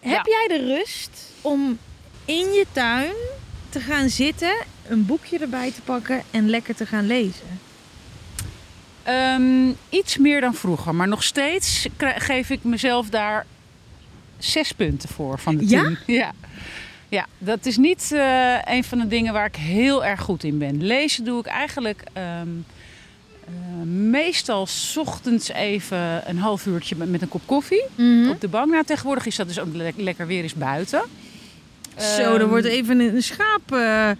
[0.00, 1.78] Heb jij de rust om
[2.24, 3.12] in je tuin
[3.68, 4.54] te gaan zitten,
[4.88, 7.60] een boekje erbij te pakken en lekker te gaan lezen?
[9.02, 13.46] Ehm, iets meer dan vroeger, maar nog steeds geef ik mezelf daar
[14.38, 15.82] zes punten voor van de Ja?
[15.82, 15.98] tien.
[16.16, 16.32] Ja?
[17.08, 20.58] Ja, dat is niet eh, een van de dingen waar ik heel erg goed in
[20.58, 20.86] ben.
[20.86, 22.48] Lezen doe ik eigenlijk ehm,
[23.46, 27.82] eh, meestal 's ochtends even een half uurtje met, met een kop koffie
[28.30, 28.70] op de bank.
[28.70, 31.02] Nou, tegenwoordig is dat dus ook le- lekker weer eens buiten.
[31.98, 32.04] Zo,
[32.34, 34.10] er Ehm, wordt even een schaap eh,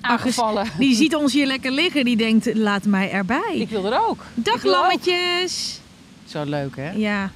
[0.00, 0.66] aangevallen.
[0.78, 2.04] Die ziet ons hier lekker liggen.
[2.04, 3.54] Die denkt, laat mij erbij.
[3.54, 4.24] Ik wil er ook.
[4.34, 4.62] Dag ook.
[4.64, 5.80] lammetjes.
[6.24, 6.90] Zo leuk, hè?
[6.90, 7.30] Ja.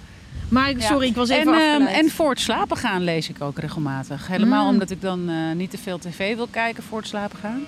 [0.49, 0.87] Maar ik- Ja.
[0.87, 1.97] sorry, ik was even en, ehm, afgeleid.
[2.05, 4.27] en voor het slapen gaan lees ik ook regelmatig.
[4.27, 4.73] Helemaal Mm.
[4.73, 7.63] omdat ik dan eh, niet te veel tv wil kijken voor het slapen gaan.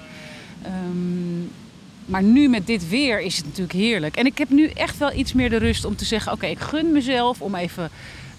[0.62, 1.42] Ehm,
[2.10, 4.16] maar nu met dit weer is het natuurlijk heerlijk.
[4.16, 6.32] En ik heb nu echt wel iets meer de rust om te zeggen...
[6.32, 7.90] oké, ik gun mezelf om even...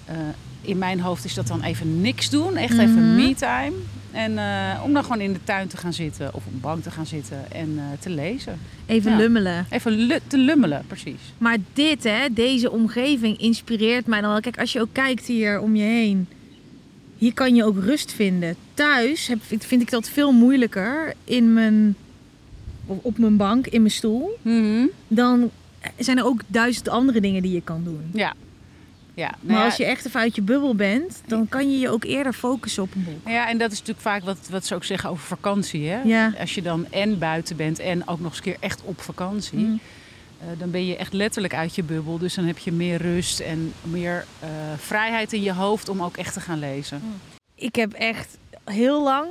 [0.05, 0.15] eh,
[0.62, 2.55] in mijn hoofd is dat dan even niks doen.
[2.57, 3.15] Echt even Mhm.
[3.15, 3.71] me-time.
[4.12, 6.84] En eh, om dan gewoon in de tuin te gaan zitten of op een bank
[6.84, 8.60] te gaan zitten en eh, te lezen.
[8.86, 9.17] Even Ja.
[9.17, 9.65] lummelen.
[9.69, 11.19] Even lu- te lummelen, precies.
[11.38, 14.39] Maar dit, hè, deze omgeving inspireert mij dan wel.
[14.39, 16.27] Kijk, als je ook kijkt hier om je heen.
[17.17, 18.55] Hier kan je ook rust vinden.
[18.73, 21.95] Thuis heb, vind ik dat veel moeilijker in mijn,
[22.85, 24.37] op mijn bank, in mijn stoel.
[24.41, 24.85] Mhm.
[25.07, 25.49] Dan
[25.97, 28.09] zijn er ook duizend andere dingen die je kan doen.
[28.13, 28.33] Ja.
[29.13, 31.79] Ja, nou Maar ja, als je echt even uit je bubbel bent, dan kan je
[31.79, 33.29] je ook eerder focussen op een boek.
[33.33, 35.87] Ja, en dat is natuurlijk vaak wat, wat ze ook zeggen over vakantie.
[35.89, 36.01] Hè?
[36.01, 36.33] Ja.
[36.39, 39.57] Als je dan en buiten bent en ook nog eens een keer echt op vakantie.
[39.59, 39.79] Mm.
[40.39, 42.17] eh, dan ben je echt letterlijk uit je bubbel.
[42.17, 46.17] Dus dan heb je meer rust en meer eh, vrijheid in je hoofd om ook
[46.17, 47.01] echt te gaan lezen.
[47.55, 49.27] Ik heb echt heel lang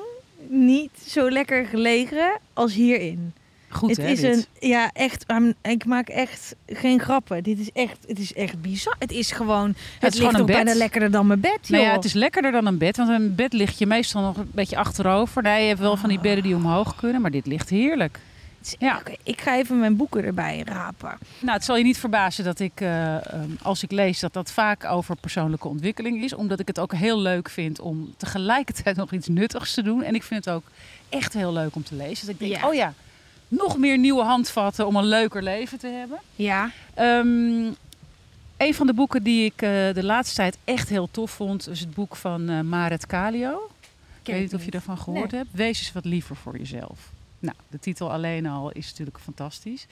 [0.49, 3.33] niet zo lekker gelegen als hierin.
[3.71, 4.49] Goed het hè, is dit?
[4.61, 5.25] een, ja, echt.
[5.31, 7.43] I'm- Ik maak echt geen grappen.
[7.43, 8.97] Dit is echt, het is echt bizar.
[8.99, 10.57] Het is gewoon, het, is ligt gewoon een toch bed.
[10.65, 11.71] bijna lekkerder dan mijn bed, joh.
[11.71, 12.97] Nou ja, het is lekkerder dan een bed.
[12.97, 15.43] Want een bed ligt je meestal nog een beetje achterover.
[15.43, 17.21] Nee, je hebt wel van die bedden die omhoog kunnen.
[17.21, 18.19] Maar dit ligt heerlijk.
[18.79, 19.03] Ja.
[19.23, 21.19] Ik ga even mijn boeken erbij rapen.
[21.41, 24.51] Nou, het zal je niet verbazen dat ik, eh, ehm, als ik lees, dat dat
[24.53, 26.35] vaak over persoonlijke ontwikkeling is.
[26.35, 30.03] Omdat ik het ook heel leuk vind om tegelijkertijd nog iets nuttigs te doen.
[30.03, 30.65] En ik vind het ook
[31.09, 32.27] echt heel leuk om te lezen.
[32.27, 32.69] Dus ik denk, Ja.
[32.69, 32.95] oh ja,
[33.51, 36.19] nog meer nieuwe handvatten om een leuker leven te hebben.
[36.35, 36.71] Ja.
[36.95, 37.73] Ehm,
[38.57, 41.81] een van de boeken die ik eh, de laatste tijd echt heel tof vond, is
[41.81, 43.71] het boek van eh, Maret Kalio.
[44.23, 45.49] Ik weet niet of je daarvan gehoord hebt.
[45.53, 47.11] Wees eens wat liever voor jezelf.
[47.39, 49.87] Nou, de titel alleen al is natuurlijk fantastisch.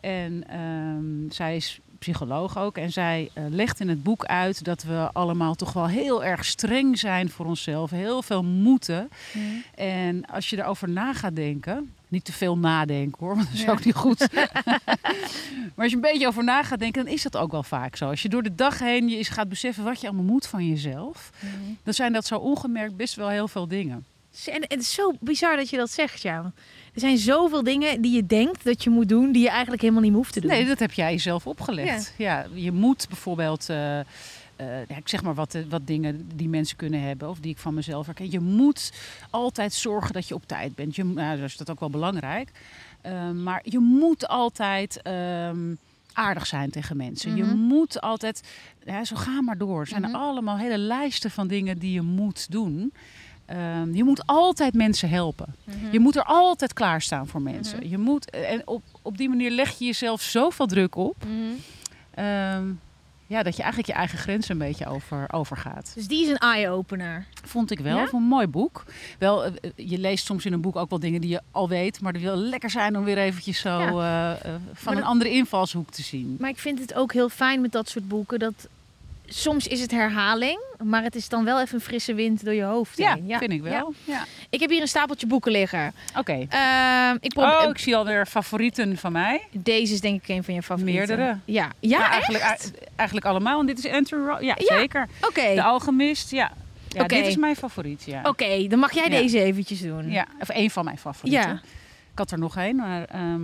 [0.00, 2.76] En ehm, zij is psycholoog ook.
[2.76, 6.44] En zij eh, legt in het boek uit dat we allemaal toch wel heel erg
[6.44, 7.90] streng zijn voor onszelf.
[7.90, 9.08] Heel veel moeten.
[9.74, 13.62] En als je erover na gaat denken, niet te veel nadenken hoor, want dat is
[13.62, 13.70] Ja.
[13.70, 14.28] ook niet goed.
[15.74, 17.96] maar als je een beetje over na gaat denken, dan is dat ook wel vaak
[17.96, 18.08] zo.
[18.08, 20.68] Als je door de dag heen je eens gaat beseffen wat je allemaal moet van
[20.68, 21.30] jezelf,
[21.82, 24.04] dan zijn dat zo ongemerkt best wel heel veel dingen.
[24.46, 26.52] En het is zo bizar dat je dat zegt, ja.
[26.94, 30.02] Er zijn zoveel dingen die je denkt dat je moet doen, die je eigenlijk helemaal
[30.02, 30.50] niet hoeft te doen.
[30.50, 32.14] Nee, dat heb jij jezelf opgelegd.
[32.18, 33.98] Ja, je moet bijvoorbeeld, eh,
[34.70, 37.50] eh, ja, ik zeg maar wat, eh, wat dingen die mensen kunnen hebben of die
[37.50, 38.30] ik van mezelf herken.
[38.30, 38.92] Je moet
[39.30, 40.96] altijd zorgen dat je op tijd bent.
[40.96, 42.50] Je, nou, dat is dat ook wel belangrijk.
[43.00, 45.74] Eh, maar je moet altijd ehm,
[46.12, 47.36] aardig zijn tegen mensen.
[47.36, 47.56] Je Mhm.
[47.56, 48.42] moet altijd,
[48.84, 49.80] ja, zo ga maar door.
[49.80, 50.14] Er zijn Mhm.
[50.14, 52.92] allemaal hele lijsten van dingen die je moet doen.
[53.46, 55.54] Ehm, je moet altijd mensen helpen.
[55.64, 55.92] Mhm.
[55.92, 57.88] Je moet er altijd klaarstaan voor mensen.
[57.88, 61.16] Je moet, en op, op die manier leg je jezelf zoveel druk op.
[61.26, 62.72] Mhm.
[63.32, 65.92] Ja, dat je eigenlijk je eigen grenzen een beetje over, overgaat.
[65.94, 67.26] Dus die is een eye-opener.
[67.44, 67.96] Vond ik wel.
[67.96, 68.06] Ja?
[68.06, 68.84] Vond een mooi boek.
[69.18, 71.68] Wel, eh, eh, je leest soms in een boek ook wel dingen die je al
[71.68, 72.00] weet.
[72.00, 74.36] Maar het wil lekker zijn om weer eventjes zo Ja.
[74.42, 76.36] eh, van een andere invalshoek te zien.
[76.40, 78.38] Maar ik vind het ook heel fijn met dat soort boeken.
[78.38, 78.68] Dat
[79.34, 82.62] soms is het herhaling, maar het is dan wel even een frisse wind door je
[82.62, 83.38] hoofd Ja, heen.
[83.38, 83.94] vind ik wel.
[84.04, 84.24] Ja.
[84.50, 85.94] Ik heb hier een stapeltje boeken liggen.
[86.18, 86.46] Oké.
[86.48, 89.42] Ehm, ik Oh, ik zie alweer favorieten van mij.
[89.50, 91.06] Deze is denk ik een van je favorieten.
[91.16, 91.38] Meerdere.
[91.44, 92.12] Ja, ja Nou, echt?
[92.12, 93.60] eigenlijk, ei- eigenlijk allemaal.
[93.60, 95.08] En dit is Andrew Ja, zeker.
[95.20, 96.52] Oké, De Alchemist, ja.
[96.88, 97.04] ja.
[97.06, 98.20] Dit is mijn favoriet, ja.
[98.24, 100.10] Oké, dan mag jij deze eventjes doen.
[100.10, 101.48] Ja, of één van mijn favorieten.
[101.48, 101.54] Ja.
[102.12, 103.42] Ik had er nog één, maar ehm,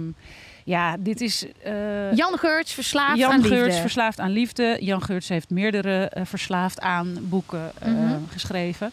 [0.69, 1.47] ja, dit is...
[1.63, 3.55] eh, Jan Geurts, Verslaafd Jan aan Liefde.
[3.57, 4.77] Geurts, Verslaafd aan Liefde.
[4.81, 8.15] Jan Geurts heeft meerdere eh, Verslaafd aan boeken eh, Mhm.
[8.31, 8.91] geschreven.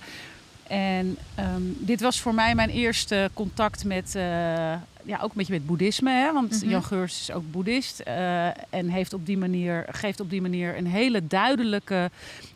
[0.68, 4.12] En ehm, dit was voor mij mijn eerste contact met,
[5.04, 6.12] ja, ook een beetje met boeddhisme.
[6.12, 6.34] Hè?
[6.34, 6.70] Want Mhm.
[6.70, 8.00] Jan Geurts is ook boeddhist.
[8.70, 12.10] en heeft op die manier, geeft op die manier een hele duidelijke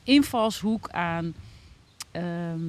[0.03, 1.34] invalshoek aan...
[2.12, 2.60] ehm,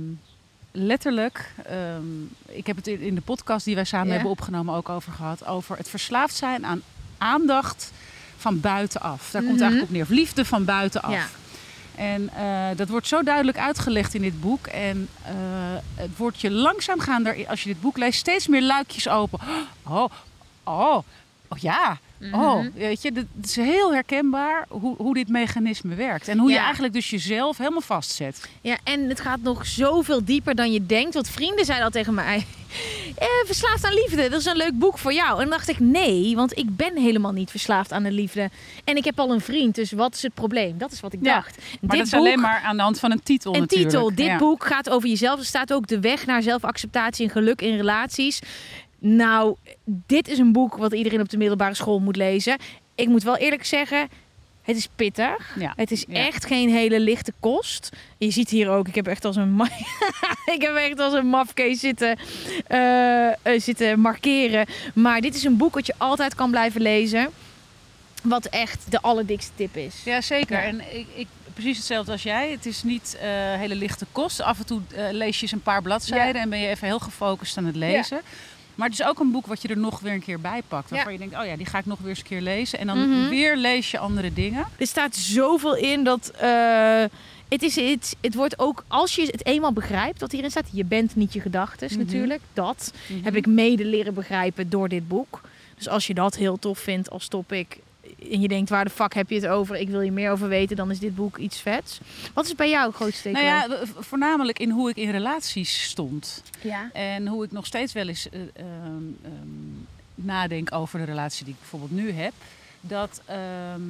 [0.72, 2.02] letterlijk, ehm,
[2.46, 5.46] ik heb het in de podcast die wij samen hebben opgenomen ook over gehad.
[5.46, 6.82] Over het verslaafd zijn aan
[7.18, 7.92] aandacht
[8.36, 9.30] van buitenaf.
[9.30, 9.60] Daar komt het Mhm.
[9.62, 10.02] eigenlijk op neer.
[10.02, 11.12] Of liefde van buitenaf.
[11.12, 11.26] Ja.
[11.94, 14.66] En eh, dat wordt zo duidelijk uitgelegd in dit boek.
[14.66, 15.32] En eh,
[15.94, 19.38] het wordt je langzaam gaan, als je dit boek leest, steeds meer luikjes open.
[19.88, 20.10] Oh,
[20.64, 20.96] oh,
[21.48, 21.98] oh ja.
[22.32, 22.68] Oh, Mhm.
[22.74, 26.28] weet je, het is heel herkenbaar hoe, hoe dit mechanisme werkt.
[26.28, 28.48] En hoe je eigenlijk dus jezelf helemaal vastzet.
[28.60, 31.14] Ja, en het gaat nog zoveel dieper dan je denkt.
[31.14, 32.46] Want vrienden zeiden al tegen mij...
[33.16, 35.30] Eh, verslaafd aan liefde, dat is een leuk boek voor jou.
[35.32, 38.50] En dan dacht ik, nee, want ik ben helemaal niet verslaafd aan de liefde.
[38.84, 40.78] En ik heb al een vriend, dus wat is het probleem?
[40.78, 41.56] Dat is wat ik Ja, dacht.
[41.58, 43.90] Maar Dit dat is boek- alleen maar aan de hand van een titel Een natuurlijk.
[43.90, 44.14] titel.
[44.14, 44.38] Dit Ja.
[44.38, 45.38] boek gaat over jezelf.
[45.38, 48.40] Er staat ook de weg naar zelfacceptatie en geluk in relaties.
[49.00, 52.58] Nou, dit is een boek wat iedereen op de middelbare school moet lezen.
[52.94, 54.08] Ik moet wel eerlijk zeggen,
[54.62, 55.56] het is pittig.
[55.58, 55.72] Ja.
[55.76, 56.26] Het is Ja.
[56.26, 57.88] echt geen hele lichte kost.
[58.18, 59.60] Je ziet hier ook, ik heb echt als een,
[60.54, 62.18] ik heb echt als een mafkees zitten,
[62.66, 64.66] eh, eh, zitten markeren.
[64.94, 67.28] Maar dit is een boek wat je altijd kan blijven lezen.
[68.22, 69.94] Wat echt de allerdikste tip is.
[70.04, 70.56] Ja, zeker.
[70.56, 70.62] Ja.
[70.62, 72.50] En ik, ik, precies hetzelfde als jij.
[72.50, 74.40] Het is niet eh, hele lichte kost.
[74.40, 77.56] Af en toe lees je eens een paar bladzijden en ben je even heel gefocust
[77.56, 78.20] aan het lezen.
[78.74, 80.90] Maar het is ook een boek wat je er nog weer een keer bij pakt.
[80.90, 82.78] Waarvan je denkt, oh ja, die ga ik nog weer eens een keer lezen.
[82.78, 83.28] En dan Mhm.
[83.28, 84.64] weer lees je andere dingen.
[84.76, 86.30] Er staat zoveel in dat.
[86.38, 87.04] eh,
[87.48, 90.84] het, is, het, het wordt ook, als je het eenmaal begrijpt wat hierin staat, je
[90.84, 91.98] bent niet je gedachten Mhm.
[91.98, 92.40] natuurlijk.
[92.52, 93.24] Dat Mhm.
[93.24, 95.40] heb ik mede leren begrijpen door dit boek.
[95.76, 97.78] Dus als je dat heel tof vindt als topic
[98.32, 100.48] en je denkt waar de fuck heb je het over, ik wil je meer over
[100.48, 102.00] weten, dan is dit boek iets vets.
[102.34, 103.66] Wat is bij jou het grootste Nou ja,
[103.98, 106.42] voornamelijk in hoe ik in relaties stond.
[106.62, 106.90] ja.
[106.92, 109.32] En hoe ik nog steeds wel eens eh, ehm, ehm,
[110.14, 112.32] nadenk over de relatie die ik bijvoorbeeld nu heb.
[112.80, 113.80] Dat ehm,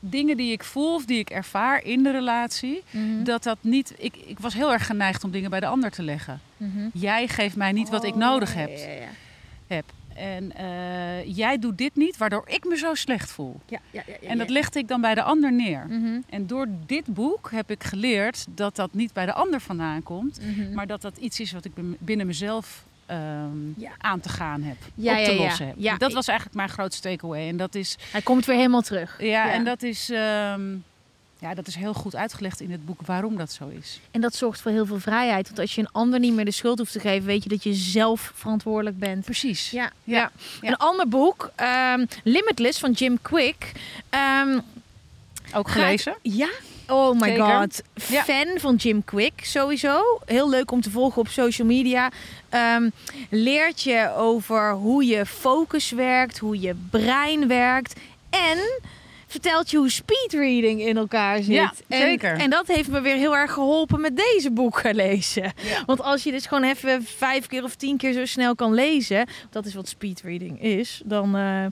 [0.00, 3.24] dingen die ik voel of die ik ervaar in de relatie, Mhm.
[3.24, 3.94] dat dat niet.
[3.98, 6.40] Ik, ik was heel erg geneigd om dingen bij de ander te leggen.
[6.56, 6.88] Mhm.
[6.92, 8.68] Jij geeft mij niet wat ik Oh, nodig ja, heb.
[8.76, 9.08] Ja, ja,
[9.66, 9.84] heb.
[10.16, 13.60] En eh, jij doet dit niet, waardoor ik me zo slecht voel.
[13.66, 15.86] ja, ja, ja, En dat legde ik dan bij de ander neer.
[15.88, 16.20] Mhm.
[16.28, 20.40] En door dit boek heb ik geleerd dat dat niet bij de ander vandaan komt,
[20.42, 20.74] Mhm.
[20.74, 23.90] maar dat dat iets is wat ik bin- binnen mezelf ehm, Ja.
[23.98, 25.74] aan te gaan heb, Ja, op te ja, lossen heb.
[25.78, 27.48] Ja, dat was eigenlijk mijn grootste takeaway.
[27.48, 29.16] En dat is, Hij komt weer helemaal terug.
[29.22, 30.62] ja, En dat is, ehm,
[31.42, 34.00] ja, dat is heel goed uitgelegd in het boek waarom dat zo is.
[34.10, 35.46] En dat zorgt voor heel veel vrijheid.
[35.46, 37.62] Want als je een ander niet meer de schuld hoeft te geven, weet je dat
[37.62, 39.24] je zelf verantwoordelijk bent.
[39.24, 39.70] Precies.
[39.70, 40.16] Ja, Ja.
[40.16, 40.30] ja.
[40.60, 40.68] Ja.
[40.68, 43.72] Een ander boek, ehm, Limitless van Jim Quick.
[44.08, 44.58] Ehm,
[45.54, 46.16] Ook gaat- gelezen?
[46.22, 46.48] ja.
[46.88, 47.44] Oh my Zeker.
[47.44, 47.82] god.
[48.08, 48.22] Ja.
[48.24, 50.02] Fan van Jim Quick sowieso.
[50.24, 52.10] Heel leuk om te volgen op social media.
[52.48, 52.88] Ehm,
[53.30, 58.00] leert je over hoe je focus werkt, hoe je brein werkt.
[58.30, 58.58] En
[59.32, 61.54] vertelt je hoe speedreading in elkaar zit.
[61.54, 62.38] Ja, en, zeker.
[62.38, 65.42] En dat heeft me weer heel erg geholpen met deze boeken lezen.
[65.42, 65.84] Ja.
[65.86, 69.26] Want als je dus gewoon even vijf keer of tien keer zo snel kan lezen,
[69.50, 71.66] dat is wat speedreading is, dan uh,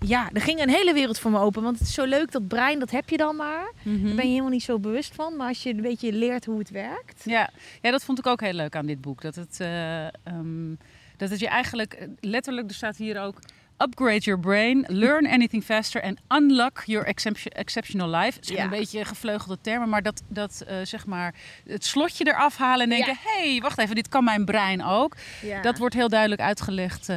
[0.00, 1.62] ja, er ging een hele wereld voor me open.
[1.62, 3.72] Want het is zo leuk dat brein, dat heb je dan maar.
[3.82, 4.04] Mhm.
[4.04, 5.36] Daar ben je helemaal niet zo bewust van.
[5.36, 7.22] Maar als je een beetje leert hoe het werkt.
[7.24, 7.50] Ja.
[7.82, 9.22] ja, dat vond ik ook heel leuk aan dit boek.
[9.22, 10.74] Dat het, eh, ehm,
[11.16, 13.38] Dat het je eigenlijk eh, letterlijk, er staat hier ook.
[13.82, 18.36] Upgrade your brain, learn anything faster and unlock your exception- exceptional life.
[18.36, 18.64] Het zijn Ja.
[18.64, 21.34] een beetje gevleugelde termen, maar dat, dat eh, zeg maar
[21.68, 23.30] het slotje eraf halen en denken: Ja.
[23.32, 25.16] hé, hey, wacht even, dit kan mijn brein ook.
[25.42, 25.62] Ja.
[25.62, 27.16] Dat wordt heel duidelijk uitgelegd eh,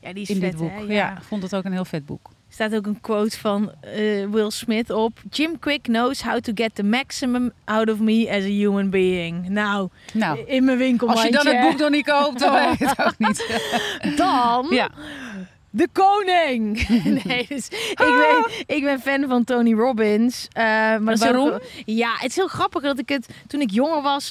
[0.00, 0.70] ja, die is in vet, dit boek.
[0.88, 0.94] hè?
[0.94, 1.16] ja.
[1.16, 2.26] ik vond het ook een heel vet boek.
[2.48, 3.90] Er staat ook een quote van eh,
[4.30, 5.18] Will Smith op.
[5.30, 9.48] Jim Quick knows how to get the maximum out of me as a human being.
[9.48, 11.08] Nou, Nou, in mijn winkel.
[11.08, 13.60] als je dan het boek nog niet koopt, dan weet ik het ook niet.
[14.16, 14.90] Dan Ja,
[15.70, 16.88] de koning.
[17.24, 20.48] nee, dus ik, ben, ik ben fan van Tony Robbins.
[20.52, 20.62] eh,
[20.96, 21.58] maar Waarom?
[21.84, 24.30] ja, het is heel grappig dat ik het toen ik jonger was.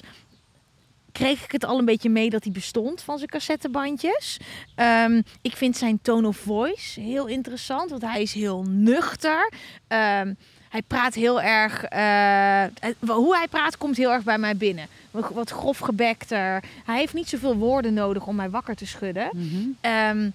[1.11, 4.37] Kreeg ik het al een beetje mee dat hij bestond van zijn cassettebandjes.
[4.75, 9.51] Ehm, ik vind zijn tone of voice heel interessant, want hij is heel nuchter.
[9.87, 10.33] Ehm,
[10.69, 11.83] hij praat heel erg.
[11.83, 12.63] eh,
[13.07, 14.87] hoe hij praat komt heel erg bij mij binnen.
[15.11, 16.63] Wat, wat grof gebekter.
[16.85, 19.29] Hij heeft niet zoveel woorden nodig om mij wakker te schudden.
[19.33, 19.67] Mhm.
[19.81, 20.29] Ehm,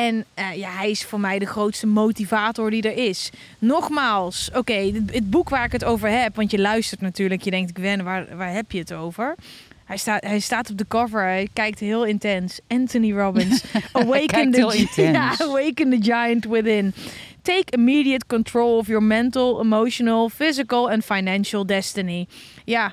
[0.00, 3.30] en eh, ja, hij is voor mij de grootste motivator die er is.
[3.58, 7.50] Nogmaals, oké, het, het boek waar ik het over heb, want je luistert natuurlijk, je
[7.50, 9.34] denkt, Gwen, waar, waar heb je het over?
[9.84, 12.60] Hij, staat hij staat op de cover, hij kijkt heel intens.
[12.68, 14.88] Anthony Robbins, Awaken, the,
[15.48, 16.94] awaken the Giant Within.
[17.42, 22.26] Take immediate control of your mental, emotional, physical and financial destiny.
[22.64, 22.92] Ja,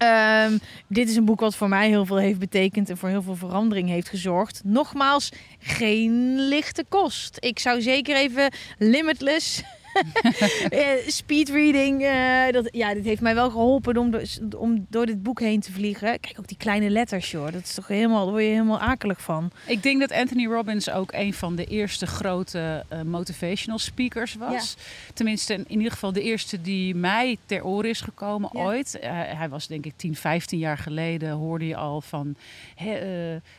[0.00, 3.22] Ehm, dit is een boek wat voor mij heel veel heeft betekend en voor heel
[3.22, 4.60] veel verandering heeft gezorgd.
[4.64, 7.36] Nogmaals, geen lichte kost.
[7.40, 9.62] Ik zou zeker even Limitless
[11.06, 12.02] speedreading.
[12.02, 15.60] eh, dat, ja, dit heeft mij wel geholpen om, do- om door dit boek heen
[15.60, 16.20] te vliegen.
[16.20, 17.52] Kijk ook die kleine letters, joh.
[17.52, 19.50] Dat is toch helemaal, daar word je helemaal akelig van.
[19.66, 24.76] Ik denk dat Anthony Robbins ook een van de eerste grote eh, motivational speakers was.
[25.14, 28.60] Tenminste, in ieder geval de eerste die mij ter oren is gekomen Ja.
[28.64, 28.98] ooit.
[28.98, 32.34] Eh, hij was denk ik 10, 15 jaar geleden hoorde je al van
[32.76, 32.86] eh,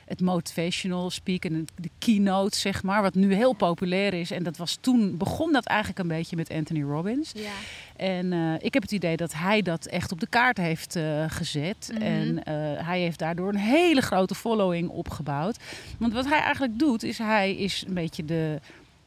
[0.06, 4.32] het motivational speaken, de keynote zeg maar, wat nu heel populair is.
[4.32, 7.32] En dat was toen, begon dat eigenlijk een beetje met Anthony Robbins.
[7.36, 7.52] Ja.
[7.96, 11.24] En eh, ik heb het idee dat hij dat echt op de kaart heeft eh,
[11.28, 11.90] gezet.
[11.94, 12.02] Mhm.
[12.02, 12.54] En eh,
[12.88, 15.58] hij heeft daardoor een hele grote following opgebouwd.
[16.00, 18.60] Want wat hij eigenlijk doet, is hij is een beetje de,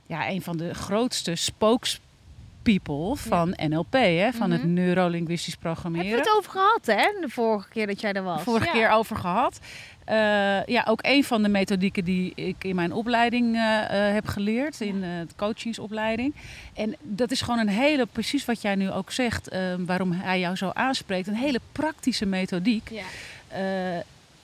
[0.07, 4.73] ja, een van de grootste spokespeople van NLP, hè, van het Mhm.
[4.73, 6.11] neurolinguistisch Hebben programmeren.
[6.11, 7.21] we het over gehad, hè?
[7.21, 8.43] De vorige keer dat jij er was.
[8.43, 8.73] Vorige Ja.
[8.73, 9.59] keer over gehad.
[10.05, 14.27] Eh, ja, ook een van de methodieken die ik in mijn opleiding eh, eh, heb
[14.27, 16.35] geleerd, in de coachingsopleiding.
[16.75, 20.57] En dat is gewoon een hele, precies wat jij nu ook zegt, waarom hij jou
[20.57, 22.91] zo aanspreekt, een hele praktische methodiek.
[22.91, 23.03] Ja.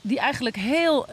[0.00, 1.06] die eigenlijk heel,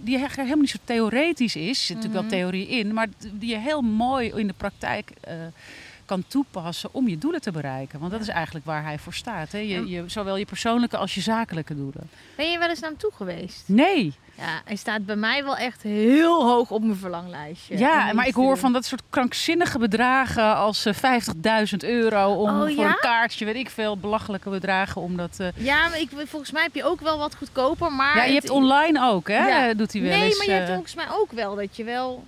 [0.00, 1.68] die eigenlijk helemaal niet zo theoretisch is.
[1.78, 2.30] Er zit natuurlijk Mhm.
[2.30, 5.10] wel theorie in, maar die je heel mooi in de praktijk
[6.08, 7.98] kan toepassen om je doelen te bereiken.
[7.98, 9.52] Want dat is eigenlijk waar hij voor staat.
[9.52, 9.58] Hè?
[9.58, 12.10] Je, je, zowel je persoonlijke als je zakelijke doelen.
[12.36, 13.62] Ben je wel eens naar hem toe geweest?
[13.66, 17.78] Nee, Ja, hij staat bij mij wel echt heel hoog op mijn verlanglijstje.
[17.78, 18.56] ja, maar ik hoor doen.
[18.56, 22.88] van dat soort krankzinnige bedragen als eh, 50.000 euro om Oh, voor ja?
[22.88, 25.00] een kaartje, weet ik veel, belachelijke bedragen.
[25.02, 28.16] Omdat, eh, Ja, maar ik, volgens mij heb je ook wel wat goedkoper, maar...
[28.16, 29.48] ja, je het- hebt online ook, hè?
[29.48, 29.74] Ja.
[29.74, 30.36] Doet hij wel Nee, eens.
[30.38, 32.24] maar je hebt eh, volgens mij ook wel dat je wel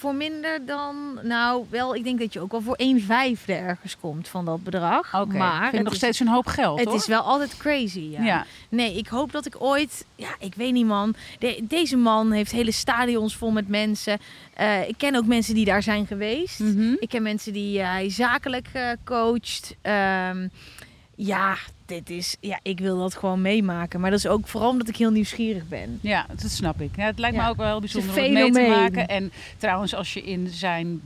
[0.00, 1.18] voor minder dan...
[1.22, 4.62] Nou, wel, ik denk dat je ook wel voor 1 vijfde ergens komt van dat
[4.64, 5.14] bedrag.
[5.20, 6.96] Oké, maar vind het nog is- steeds een hoop geld, Het hoor.
[6.96, 8.22] is wel altijd crazy, ja.
[8.22, 8.46] ja.
[8.68, 10.04] Nee, ik hoop dat ik ooit...
[10.16, 11.14] Ja, ik weet niet, man.
[11.38, 14.18] De- deze man heeft hele stadions vol met mensen.
[14.54, 16.58] Eh, ik ken ook mensen die daar zijn geweest.
[16.58, 16.94] Mhm.
[16.98, 19.74] Ik ken mensen die eh, hij zakelijk eh, coacht.
[19.82, 20.48] Ehm,
[21.14, 21.56] ja,
[21.90, 24.00] dit is, ja, ik wil dat gewoon meemaken.
[24.00, 25.98] Maar dat is ook vooral omdat ik heel nieuwsgierig ben.
[26.02, 26.96] Ja, dat snap ik.
[26.96, 27.44] Ja, het lijkt Ja.
[27.44, 29.08] me ook wel bijzonder om mee te maken.
[29.08, 31.00] En trouwens, als je in zijn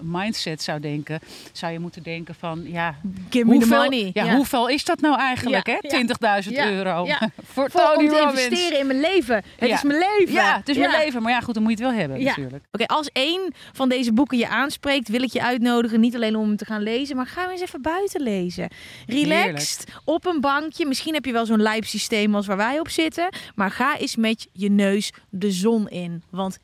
[0.00, 1.20] mindset zou denken,
[1.52, 2.96] zou je moeten denken van, ja,
[3.30, 4.10] Give me the hoeveel, money.
[4.12, 5.96] ja, hoeveel is dat nou eigenlijk, Ja, hè?
[5.98, 6.40] ja.
[6.42, 7.30] 20.000 Ja, euro ja.
[7.52, 8.44] voor Tony om te Robbins.
[8.44, 9.42] investeren in mijn leven.
[9.56, 10.34] Het is mijn leven.
[10.34, 11.22] Ja, het is mijn leven.
[11.22, 12.64] Maar ja, goed, dan moet je het wel hebben natuurlijk.
[12.72, 16.00] Oké, als één van deze boeken je aanspreekt, wil ik je uitnodigen.
[16.00, 18.68] Niet alleen om hem te gaan lezen, maar ga eens even buiten lezen.
[19.06, 20.86] Relaxed, op een bankje.
[20.86, 23.28] Misschien heb je wel zo'n lijp systeem als waar wij op zitten.
[23.54, 26.22] Maar ga eens met je neus de zon in.
[26.30, 26.58] Want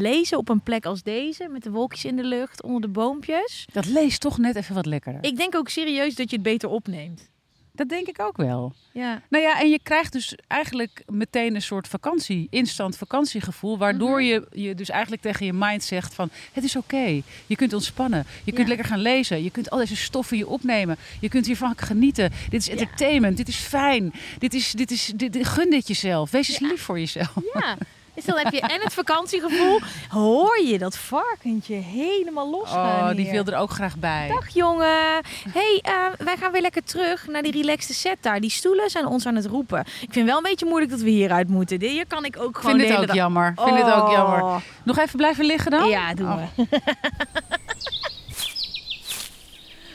[0.00, 3.66] lezen op een plek als deze, met de wolkjes in de lucht, onder de boompjes.
[3.72, 5.24] Dat leest toch net even wat lekkerder.
[5.24, 7.30] Ik denk ook serieus dat je het beter opneemt.
[7.74, 8.72] Dat denk ik ook wel.
[8.92, 9.22] Ja.
[9.28, 13.78] Nou ja, en je krijgt dus eigenlijk meteen een soort vakantie, instant vakantiegevoel.
[13.78, 14.28] Waardoor Mhm.
[14.28, 17.20] je, je dus eigenlijk tegen je mind zegt van het is oké.
[17.46, 18.26] Je kunt ontspannen.
[18.44, 18.74] Je kunt Ja.
[18.74, 19.42] lekker gaan lezen.
[19.42, 20.96] Je kunt al deze stoffen je opnemen.
[21.20, 22.30] Je kunt hiervan genieten.
[22.48, 22.72] Dit is Ja.
[22.72, 23.36] entertainment.
[23.36, 24.12] Dit is fijn.
[24.38, 26.30] Dit is, dit is, dit, dit- gun dit jezelf.
[26.30, 27.34] Wees eens lief voor jezelf.
[27.54, 27.76] Ja.
[28.14, 29.80] Dus dan heb je en het vakantiegevoel.
[30.08, 33.30] Hoor je dat varkentje helemaal los Oh, die hier.
[33.30, 34.28] viel er ook graag bij.
[34.28, 35.20] Dag jongen.
[35.52, 38.40] hey, eh, wij gaan weer lekker terug naar die relaxte set daar.
[38.40, 39.80] Die stoelen zijn ons aan het roepen.
[40.00, 41.80] Ik vind wel een beetje moeilijk dat we hieruit moeten.
[41.80, 43.48] Hier kan ik ook gewoon vind het ook dag- jammer.
[43.56, 44.42] Ik vind het ook jammer.
[44.42, 44.56] Oh.
[44.84, 45.88] Nog even blijven liggen dan?
[45.88, 46.42] Ja, doen Oh.
[46.56, 46.64] we.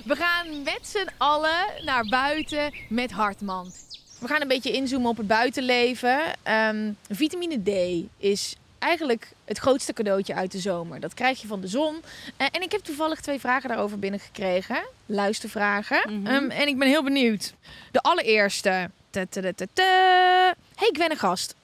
[0.06, 3.71] we gaan met z'n allen naar buiten met Hartman.
[4.19, 6.19] We gaan een beetje inzoomen op het buitenleven.
[6.43, 10.99] Ehm, vitamine D is eigenlijk het grootste cadeautje uit de zomer.
[10.99, 12.01] Dat krijg je van de zon.
[12.38, 14.88] Eh, en ik heb toevallig twee vragen daarover binnengekregen.
[15.06, 16.03] Luistervragen.
[16.25, 17.53] Ehm, en ik ben heel benieuwd.
[17.91, 18.89] De allereerste.
[19.12, 21.56] Hey, ik ben een gast.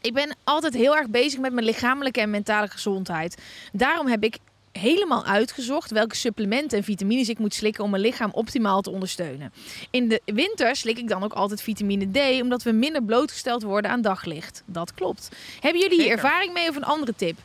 [0.00, 3.36] Ik ben altijd heel erg bezig met mijn lichamelijke en mentale gezondheid.
[3.72, 4.38] Daarom heb ik
[4.78, 9.52] helemaal uitgezocht welke supplementen en vitamines ik moet slikken om mijn lichaam optimaal te ondersteunen.
[9.90, 13.90] In de winter slik ik dan ook altijd vitamine D, omdat we minder blootgesteld worden
[13.90, 14.62] aan daglicht.
[14.64, 15.28] Dat klopt.
[15.60, 17.38] Hebben jullie hier ervaring mee of een andere tip?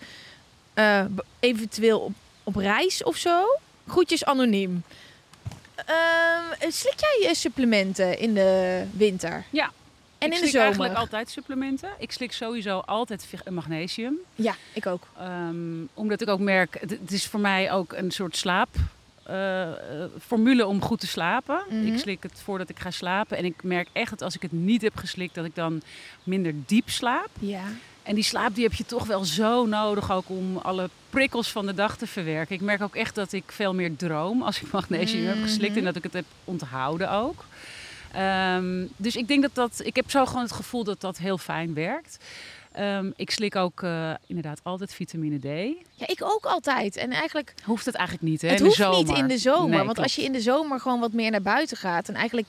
[0.74, 1.06] Eh,
[1.39, 3.46] eventueel op, op reis of zo?
[3.88, 4.84] Groetjes anoniem.
[5.76, 9.46] Ehm, slik jij je supplementen in de winter?
[9.50, 9.72] Ja.
[10.23, 10.65] En ik in de slik zomer?
[10.67, 11.89] eigenlijk altijd supplementen.
[11.97, 14.17] Ik slik sowieso altijd magnesium.
[14.36, 15.07] Ja, ik ook.
[15.17, 15.55] Ehm,
[15.93, 18.69] omdat ik ook merk, het, het is voor mij ook een soort slaap.
[19.23, 19.75] eh, eh,
[20.25, 21.63] formule om goed te slapen.
[21.69, 21.86] Mhm.
[21.93, 23.38] Ik slik het voordat ik ga slapen.
[23.38, 25.81] En ik merk echt dat als ik het niet heb geslikt, dat ik dan
[26.23, 27.29] minder diep slaap.
[27.39, 27.63] Ja.
[28.03, 31.65] En die slaap die heb je toch wel zo nodig ook om alle prikkels van
[31.65, 32.55] de dag te verwerken.
[32.55, 35.79] Ik merk ook echt dat ik veel meer droom als ik magnesium heb geslikt Mhm.
[35.79, 37.45] en dat ik het heb onthouden ook.
[38.13, 41.38] Ehm, dus ik denk dat dat, ik heb zo gewoon het gevoel dat dat heel
[41.38, 42.17] fijn werkt.
[42.71, 45.76] Ehm, ik slik ook eh, inderdaad altijd vitamine D.
[45.93, 46.95] Ja, ik ook altijd.
[46.95, 48.97] En eigenlijk, Hoeft het eigenlijk niet hè, het in de hoeft zomer.
[49.08, 49.69] niet in de zomer.
[49.69, 49.99] Nee, want klopt.
[49.99, 52.47] als je in de zomer gewoon wat meer naar buiten gaat en eigenlijk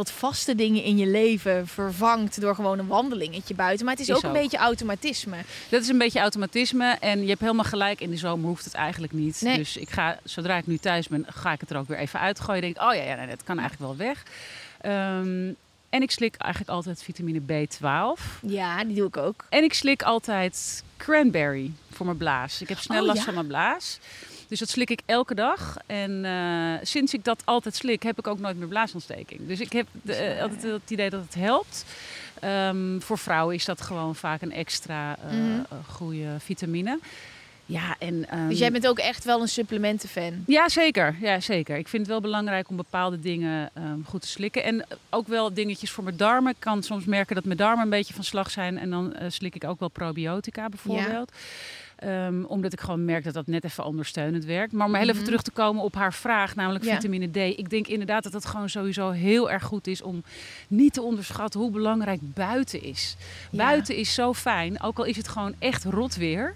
[0.00, 3.84] wat vaste dingen in je leven vervangt door gewoon een wandelingetje buiten.
[3.84, 5.36] Maar het is, Is ook een beetje automatisme.
[5.68, 8.00] Dat is een beetje automatisme en je hebt helemaal gelijk.
[8.00, 9.40] In de zomer hoeft het eigenlijk niet.
[9.40, 9.56] Nee.
[9.56, 12.20] Dus ik ga, zodra ik nu thuis ben, ga ik het er ook weer even
[12.20, 12.60] uitgooien.
[12.60, 14.22] Denk oh ja, ja nee, dat kan eigenlijk wel weg.
[14.80, 15.52] Ehm,
[15.90, 18.40] en ik slik eigenlijk altijd vitamine B12.
[18.42, 19.44] Ja, die doe ik ook.
[19.48, 22.60] En ik slik altijd cranberry voor mijn blaas.
[22.60, 23.24] Ik heb snel Oh, last ja?
[23.24, 23.98] van mijn blaas.
[24.50, 25.76] Dus dat slik ik elke dag.
[25.86, 29.40] En eh, sinds ik dat altijd slik, heb ik ook nooit meer blaasontsteking.
[29.46, 31.84] Dus ik heb de, eh, altijd het idee dat het helpt.
[32.40, 35.60] Ehm, voor vrouwen is dat gewoon vaak een extra eh, Mhm.
[35.88, 36.98] goede vitamine.
[37.66, 40.44] Ja, en, ehm, Dus jij bent ook echt wel een supplementenfan.
[40.46, 41.16] ja, zeker.
[41.20, 41.76] ja, zeker.
[41.76, 44.62] Ik vind het wel belangrijk om bepaalde dingen ehm, goed te slikken.
[44.64, 46.50] En ook wel dingetjes voor mijn darmen.
[46.52, 48.78] Ik kan soms merken dat mijn darmen een beetje van slag zijn.
[48.78, 51.32] En dan slik ik ook wel probiotica bijvoorbeeld.
[52.00, 54.72] Ehm, omdat ik gewoon merk dat dat net even ondersteunend werkt.
[54.72, 55.24] Maar om heel even Mhm.
[55.24, 56.94] terug te komen op haar vraag, namelijk Ja.
[56.94, 57.36] vitamine D.
[57.58, 60.22] Ik denk inderdaad dat het gewoon sowieso heel erg goed is om
[60.68, 63.16] niet te onderschatten hoe belangrijk buiten is.
[63.50, 63.58] Ja.
[63.64, 66.54] Buiten is zo fijn, ook al is het gewoon echt rot weer.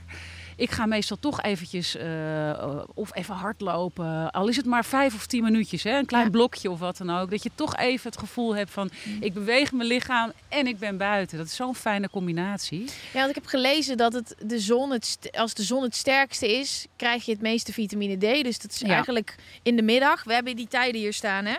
[0.57, 4.31] Ik ga meestal toch eventjes eh, eh, of even hardlopen.
[4.31, 5.99] Al is het maar vijf of tien minuutjes, hè?
[5.99, 6.31] een klein Ja.
[6.31, 7.31] blokje of wat dan ook.
[7.31, 8.91] Dat je toch even het gevoel hebt van
[9.21, 11.39] ik beweeg mijn lichaam en ik ben buiten.
[11.39, 12.85] Dat is zo'n fijne combinatie.
[12.85, 16.59] Ja, want ik heb gelezen dat het de zon het als de zon het sterkste
[16.59, 18.45] is, krijg je het meeste vitamine D.
[18.45, 18.89] Dus dat is Ja.
[18.89, 20.25] eigenlijk in de middag.
[20.25, 21.57] We hebben die tijden hier staan, hè?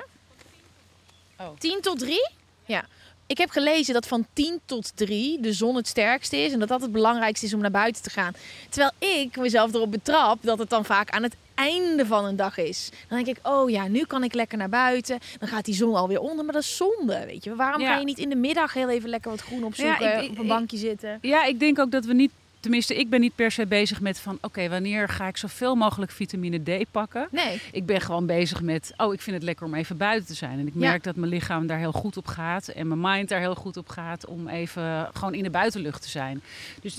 [1.39, 1.58] Oh.
[1.58, 2.29] 10 tot 3?
[2.65, 2.86] Ja.
[3.27, 6.67] Ik heb gelezen dat van 10 tot 3 de zon het sterkste is en dat
[6.67, 8.33] dat het belangrijkste is om naar buiten te gaan.
[8.69, 8.91] Terwijl
[9.23, 12.89] ik mezelf erop betrap dat het dan vaak aan het einde van een dag is.
[13.09, 15.19] Dan denk ik, oh ja, nu kan ik lekker naar buiten.
[15.39, 17.55] Dan gaat die zon alweer onder, maar dat is zonde, weet je.
[17.55, 17.93] Waarom Ja.
[17.93, 20.29] ga je niet in de middag heel even lekker wat groen opzoeken, Ja, ik- ik-
[20.31, 21.17] op een bankje zitten?
[21.21, 22.31] Ja, ik denk ook dat we niet,
[22.65, 26.12] tenminste ik ben niet per se bezig met van oké, wanneer ga ik zoveel mogelijk
[26.12, 27.28] vitamine D pakken.
[27.32, 27.62] Nee.
[27.71, 30.60] Ik ben gewoon bezig met, oh, ik vind het lekker om even buiten te zijn.
[30.60, 30.80] En ik Ja.
[30.80, 32.67] merk dat mijn lichaam daar heel goed op gaat.
[32.67, 36.10] En mijn mind daar heel goed op gaat om even gewoon in de buitenlucht te
[36.10, 36.41] zijn.
[36.82, 36.97] Dus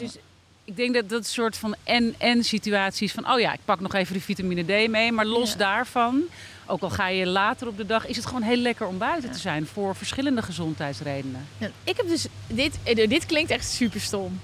[0.65, 3.95] ik denk dat dat een soort van en-en situaties van, oh ja, ik pak nog
[3.95, 5.13] even de vitamine D mee.
[5.13, 5.57] Maar los Ja.
[5.59, 6.23] daarvan,
[6.67, 9.31] ook al ga je later op de dag, is het gewoon heel lekker om buiten
[9.33, 9.67] te zijn.
[9.67, 11.47] Voor verschillende gezondheidsredenen.
[11.85, 14.41] Ik heb dus dit, dit klinkt echt super stom.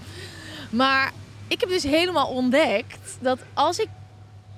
[0.72, 1.12] Maar
[1.48, 3.88] ik heb dus helemaal ontdekt dat als ik.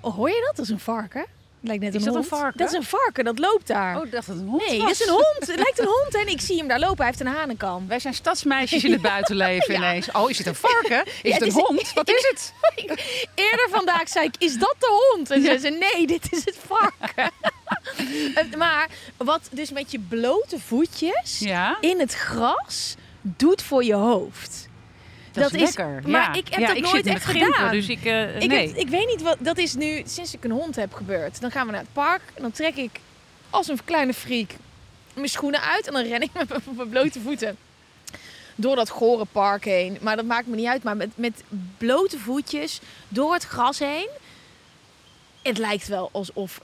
[0.00, 0.56] Oh, hoor je dat?
[0.56, 1.26] Dat is een varken.
[1.60, 2.40] Lijkt net Is een dat een hond.
[2.40, 2.58] varken?
[2.58, 3.96] Dat is een varken, dat loopt daar.
[3.96, 4.88] Oh, ik dacht dat het een hond nee, was.
[4.88, 5.36] dat is een hond.
[5.38, 6.96] Het lijkt een hond en ik zie hem daar lopen.
[6.96, 7.88] Hij heeft een hanenkam.
[7.88, 9.78] Wij zijn stadsmeisjes in het buitenleven Ja.
[9.80, 10.10] ineens.
[10.12, 11.04] Oh, is het een varken?
[11.06, 11.92] Is Ja, het een is- hond?
[11.92, 12.52] Wat is het?
[13.34, 15.30] Eerder vandaag zei ik, is dat de hond?
[15.30, 17.30] En zei ze, nee, dit is het varken.
[18.34, 21.42] Eh, maar wat dus met je blote voetjes
[21.80, 24.63] in het gras doet voor je hoofd.
[25.34, 26.10] Dat, dat is is- lekker.
[26.10, 26.32] maar ja.
[26.32, 27.70] ik heb ja, dat ik nooit echt gimpen, gedaan.
[27.72, 28.66] Dus ik, eh, Ik, nee.
[28.68, 31.40] heb, ik weet niet wat, dat is nu sinds ik een hond heb gebeurd.
[31.40, 33.00] Dan gaan we naar het park en dan trek ik
[33.50, 34.50] als een kleine freak
[35.14, 37.56] mijn schoenen uit en dan ren ik met mijn- mijn blote voeten
[38.54, 39.98] door dat gore park heen.
[40.00, 40.82] Maar dat maakt me niet uit.
[40.82, 41.42] Maar met, met
[41.78, 44.08] blote voetjes door het gras heen.
[45.42, 46.60] Het lijkt wel alsof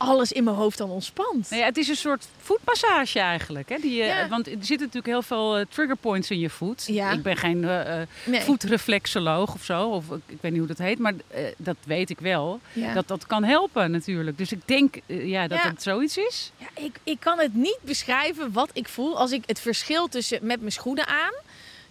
[0.00, 1.50] alles in mijn hoofd dan ontspant.
[1.50, 3.68] Nou ja, het is een soort voetmassage eigenlijk.
[3.68, 3.76] Hè?
[3.80, 4.28] Die, Ja.
[4.28, 6.84] Want er zitten natuurlijk heel veel eh, trigger points in je voet.
[6.86, 7.10] Ja.
[7.10, 8.40] Ik ben geen eh, eh, Nee.
[8.40, 9.88] voetreflexoloog of zo.
[9.88, 10.98] Of ik, ik weet niet hoe dat heet.
[10.98, 12.60] Maar eh, dat weet ik wel.
[12.72, 12.94] Ja.
[12.94, 14.38] Dat dat kan helpen natuurlijk.
[14.38, 16.52] Dus ik denk eh, ja, dat het zoiets is.
[16.56, 20.38] Ja, ik, ik kan het niet beschrijven wat ik voel als ik het verschil tussen
[20.42, 21.32] met mijn schoenen aan.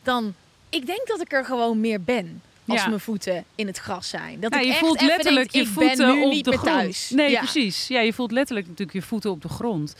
[0.04, 0.34] Dan,
[0.70, 2.42] ik denk dat ik er gewoon meer ben.
[2.70, 2.88] Als Ja.
[2.88, 4.40] mijn voeten in het gras zijn.
[4.40, 6.64] Dat Nou, ik je echt voelt letterlijk denk, je voeten op de grond.
[6.64, 7.10] thuis.
[7.10, 7.40] Nee, Ja.
[7.40, 7.88] precies.
[7.88, 9.96] Ja, je voelt letterlijk natuurlijk je voeten op de grond.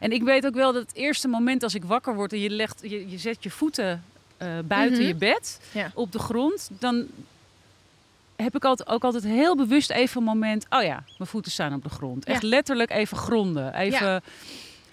[0.00, 2.50] En ik weet ook wel dat het eerste moment als ik wakker word en je,
[2.50, 4.04] legt, je, je zet je voeten
[4.36, 5.06] eh, buiten Mhm.
[5.08, 5.90] je bed Ja.
[5.94, 7.06] op de grond, dan
[8.36, 10.66] heb ik altijd, ook altijd heel bewust even een moment.
[10.70, 12.24] Oh ja, mijn voeten staan op de grond.
[12.24, 13.74] Echt letterlijk even gronden.
[13.74, 14.22] Even.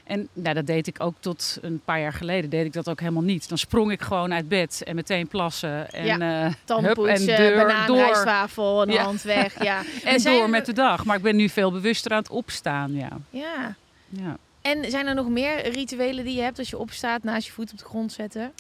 [0.10, 2.50] En nou, dat deed ik ook tot een paar jaar geleden.
[2.50, 3.50] Deed ik dat ook helemaal niet.
[3.50, 5.92] Dan sprong ik gewoon uit bed en meteen plassen.
[5.92, 6.46] En, Ja.
[6.46, 7.98] eh, Tanden hup, en deur, banaan, door.
[7.98, 9.04] rijstwafel, een Ja.
[9.04, 9.64] hand weg.
[9.64, 9.82] Ja.
[10.04, 11.06] En door met de dag.
[11.06, 12.94] Maar ik ben nu veel bewuster aan het opstaan.
[12.94, 13.10] Ja.
[13.30, 13.76] Ja.
[14.10, 14.38] ja.
[14.62, 17.72] En zijn er nog meer rituelen die je hebt als je opstaat naast je voet
[17.72, 18.54] op de grond zetten?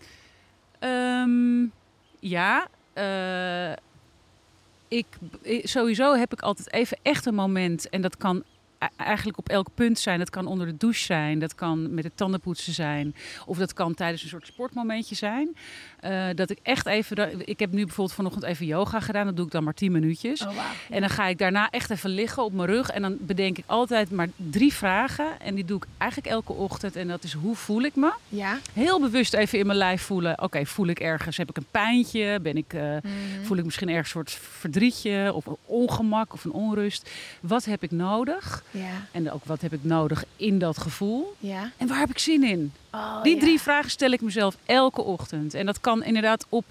[0.79, 1.61] Ehm,
[2.19, 2.67] ja.
[2.93, 3.71] eh,
[4.87, 5.05] ik,
[5.63, 7.89] sowieso heb ik altijd even echt een moment.
[7.89, 8.43] En dat kan
[8.95, 10.19] eigenlijk op elk punt zijn.
[10.19, 11.39] Dat kan onder de douche zijn.
[11.39, 13.15] Dat kan met het tandenpoetsen zijn.
[13.45, 15.55] Of dat kan tijdens een soort sportmomentje zijn.
[15.99, 17.47] Eh, dat ik echt even...
[17.47, 19.25] Ik heb nu bijvoorbeeld vanochtend even yoga gedaan.
[19.25, 20.41] Dat doe ik dan maar 10 minuutjes.
[20.41, 20.57] Oh.
[20.89, 22.89] En dan ga ik daarna echt even liggen op mijn rug.
[22.89, 25.39] En dan bedenk ik altijd maar drie vragen.
[25.39, 26.95] En die doe ik eigenlijk elke ochtend.
[26.95, 28.11] En dat is hoe voel ik me?
[28.29, 28.59] Ja.
[28.73, 30.41] Heel bewust even in mijn lijf voelen.
[30.41, 31.37] Oké, voel ik ergens?
[31.37, 32.39] Heb ik een pijntje?
[32.41, 32.97] Ben ik, eh,
[33.43, 37.09] Voel ik misschien ergens een soort verdrietje of een ongemak of een onrust?
[37.41, 38.63] Wat heb ik nodig?
[38.71, 39.05] Ja.
[39.11, 41.35] En ook wat heb ik nodig in dat gevoel?
[41.37, 41.71] Ja.
[41.77, 42.73] En waar heb ik zin in?
[42.93, 43.39] Oh, Die ja.
[43.41, 45.53] drie vragen stel ik mezelf elke ochtend.
[45.53, 46.65] En dat kan inderdaad op,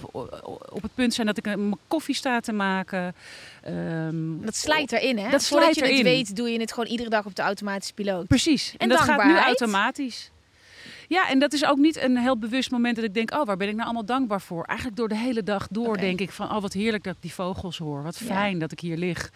[0.73, 3.15] op het punt zijn dat ik mijn koffie sta te maken.
[3.63, 5.31] Ehm, Dat slijt erin, hè?
[5.31, 8.27] Dat Voordat je het weet, doe je het gewoon iedere dag op de automatische piloot.
[8.27, 8.71] Precies.
[8.73, 10.31] En, En dat gaat nu automatisch.
[11.09, 13.57] Ja, en dat is ook niet een heel bewust moment dat ik denk, oh, waar
[13.57, 14.65] ben ik nou allemaal dankbaar voor?
[14.65, 17.33] Eigenlijk door de hele dag door denk ik van, oh, wat heerlijk dat ik die
[17.33, 18.03] vogels hoor.
[18.03, 18.27] Wat Ja.
[18.27, 19.31] fijn dat ik hier lig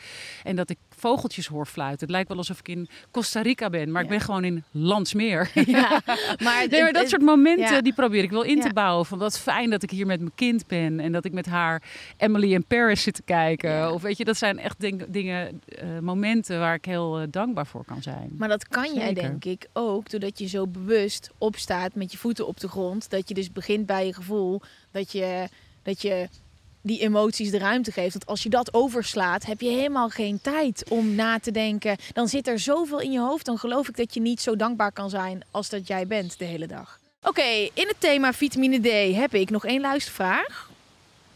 [0.44, 2.00] en dat ik vogeltjes hoor fluiten.
[2.00, 5.50] Het lijkt wel alsof ik in Costa Rica ben, maar ik ben gewoon in Landsmeer.
[5.66, 6.00] Ja.
[6.42, 7.80] Maar, Nee, maar dat soort momenten ja.
[7.80, 9.06] die probeer ik wel in te bouwen.
[9.06, 11.82] Van wat fijn dat ik hier met mijn kind ben en dat ik met haar
[12.16, 13.92] Emily in Paris zit te kijken.
[13.92, 17.66] Of weet je, dat zijn echt ding- dingen, eh, momenten waar ik heel eh, dankbaar
[17.66, 18.30] voor kan zijn.
[18.38, 22.46] Maar dat kan jij denk ik ook doordat je zo bewust opstaat met je voeten
[22.46, 23.10] op de grond.
[23.10, 24.60] Dat je dus begint bij je gevoel.
[24.90, 25.48] Dat je,
[25.82, 26.28] dat je
[26.82, 28.12] die emoties de ruimte geeft.
[28.12, 31.96] Want als je dat overslaat, heb je helemaal geen tijd om na te denken.
[32.12, 33.44] Dan zit er zoveel in je hoofd.
[33.46, 36.44] Dan geloof ik dat je niet zo dankbaar kan zijn als dat jij bent de
[36.44, 37.00] hele dag.
[37.22, 40.70] Oké, in het thema vitamine D heb ik nog één luistervraag.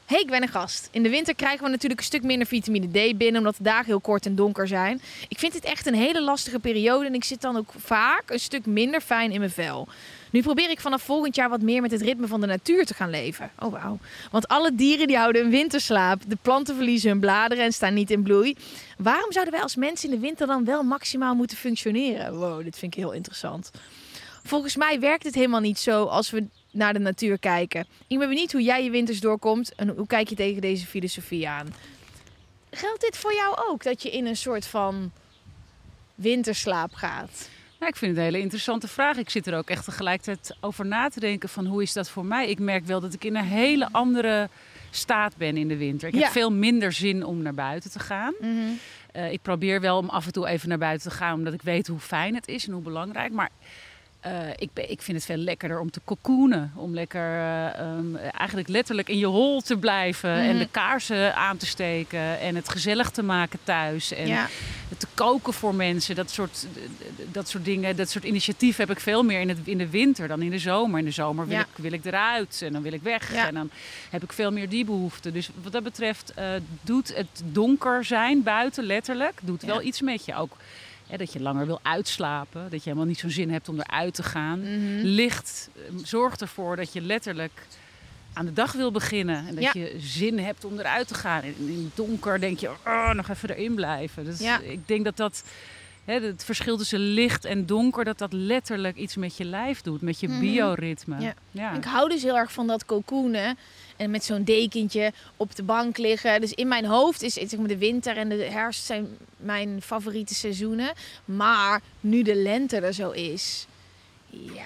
[0.07, 0.89] Hey, ik ben een gast.
[0.93, 3.87] In de winter krijgen we natuurlijk een stuk minder vitamine D binnen, omdat de dagen
[3.87, 5.01] heel kort en donker zijn.
[5.29, 8.41] Ik vind dit echt een hele lastige periode en ik zit dan ook vaak een
[8.41, 9.89] stuk minder fijn in mijn vel.
[10.37, 12.95] Nu probeer ik vanaf volgend jaar wat meer met het ritme van de natuur te
[12.95, 13.51] gaan leven.
[13.59, 13.99] Oh wauw.
[14.31, 16.23] Want alle dieren die houden een winterslaap.
[16.27, 18.57] De planten verliezen hun bladeren en staan niet in bloei.
[18.99, 22.37] Waarom zouden wij als mensen in de winter dan wel maximaal moeten functioneren?
[22.39, 23.71] Wow, dit vind ik heel interessant.
[24.43, 27.87] Volgens mij werkt het helemaal niet zo als we naar de natuur kijken.
[28.07, 31.49] Ik ben benieuwd hoe jij je winters doorkomt en hoe kijk je tegen deze filosofie
[31.49, 31.75] aan.
[32.71, 35.13] Geldt dit voor jou ook, dat je in een soort van
[36.15, 37.49] winterslaap gaat?
[37.81, 39.17] Ja, ik vind het een hele interessante vraag.
[39.17, 42.25] Ik zit er ook echt tegelijkertijd over na te denken van hoe is dat voor
[42.25, 42.49] mij?
[42.49, 44.49] Ik merk wel dat ik in een hele andere
[44.91, 46.09] staat ben in de winter.
[46.09, 46.21] Ik Ja.
[46.21, 48.35] heb veel minder zin om naar buiten te gaan.
[49.13, 51.63] Eh, ik probeer wel om af en toe even naar buiten te gaan, omdat ik
[51.63, 53.33] weet hoe fijn het is en hoe belangrijk.
[53.33, 53.51] Maar
[54.27, 56.73] eh, ik, ben, ik vind het veel lekkerder om te cocoonen.
[56.75, 60.31] Om lekker eh, ehm, eigenlijk letterlijk in je hol te blijven.
[60.31, 60.59] En Mhm.
[60.59, 62.41] de kaarsen aan te steken.
[62.41, 64.13] En het gezellig te maken thuis.
[64.13, 64.49] En ja.
[64.99, 66.15] te koken voor mensen.
[66.15, 66.67] Dat soort,
[67.33, 70.29] dat soort dingen, dat soort initiatieven heb ik veel meer in, het, in de winter
[70.29, 70.99] dan in de zomer.
[70.99, 71.63] In de zomer wil, Ja.
[71.63, 73.33] ik, wil ik eruit en dan wil ik weg.
[73.33, 73.47] Ja.
[73.47, 73.71] En dan
[74.11, 75.33] heb ik veel meer die behoefte.
[75.33, 76.47] Dus wat dat betreft eh,
[76.81, 80.35] doet het donker zijn buiten letterlijk, doet wel iets met je.
[80.35, 80.57] Ook
[81.07, 82.63] hè, dat je langer wil uitslapen.
[82.63, 84.61] Dat je helemaal niet zo'n zin hebt om eruit te gaan.
[84.61, 85.01] Mhm.
[85.07, 87.67] Licht eh, zorgt ervoor dat je letterlijk
[88.33, 89.47] aan de dag wil beginnen.
[89.49, 89.71] En dat Ja.
[89.75, 91.43] je zin hebt om eruit te gaan.
[91.43, 94.25] In het donker denk je, oh, nog even erin blijven.
[94.25, 94.61] Dus Ja.
[94.61, 95.45] ik denk dat dat...
[96.05, 100.01] Hè, het verschil tussen licht en donker, dat dat letterlijk iets met je lijf doet.
[100.01, 100.41] Met je Mhm.
[100.41, 101.21] bioritme.
[101.21, 101.35] Ja.
[101.51, 101.73] Ja.
[101.77, 103.59] Ik hou dus heel erg van dat cocoonen.
[103.97, 106.41] En met zo'n dekentje op de bank liggen.
[106.41, 110.35] Dus in mijn hoofd is zeg maar, de winter en de herfst zijn mijn favoriete
[110.35, 110.93] seizoenen.
[111.25, 113.67] Maar nu de lente er zo is,
[114.31, 114.65] ja.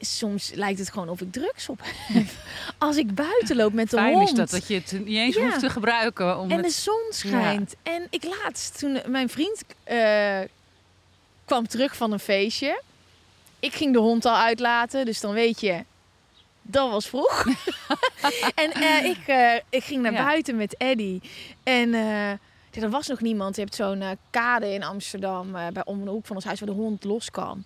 [0.00, 2.26] soms lijkt het gewoon of ik drugs op heb.
[2.78, 4.28] Als ik buiten loop met de Fijn hond.
[4.28, 5.42] is dat, dat je het niet eens Ja.
[5.44, 6.38] hoeft te gebruiken.
[6.38, 7.74] Om En de zon schijnt.
[7.82, 10.40] En ik laatst, toen mijn vriend eh,
[11.44, 12.82] kwam terug van een feestje.
[13.60, 15.84] Ik ging de hond al uitlaten, dus dan weet je,
[16.62, 17.44] dat was vroeg.
[18.54, 20.24] en eh, ik, eh, ik ging naar Ja.
[20.24, 21.20] buiten met Eddy.
[21.62, 22.38] En ja,
[22.70, 23.54] er was nog niemand.
[23.56, 26.74] Je hebt zo'n kade in Amsterdam, bij om de hoek van ons huis, waar de
[26.74, 27.64] hond los kan.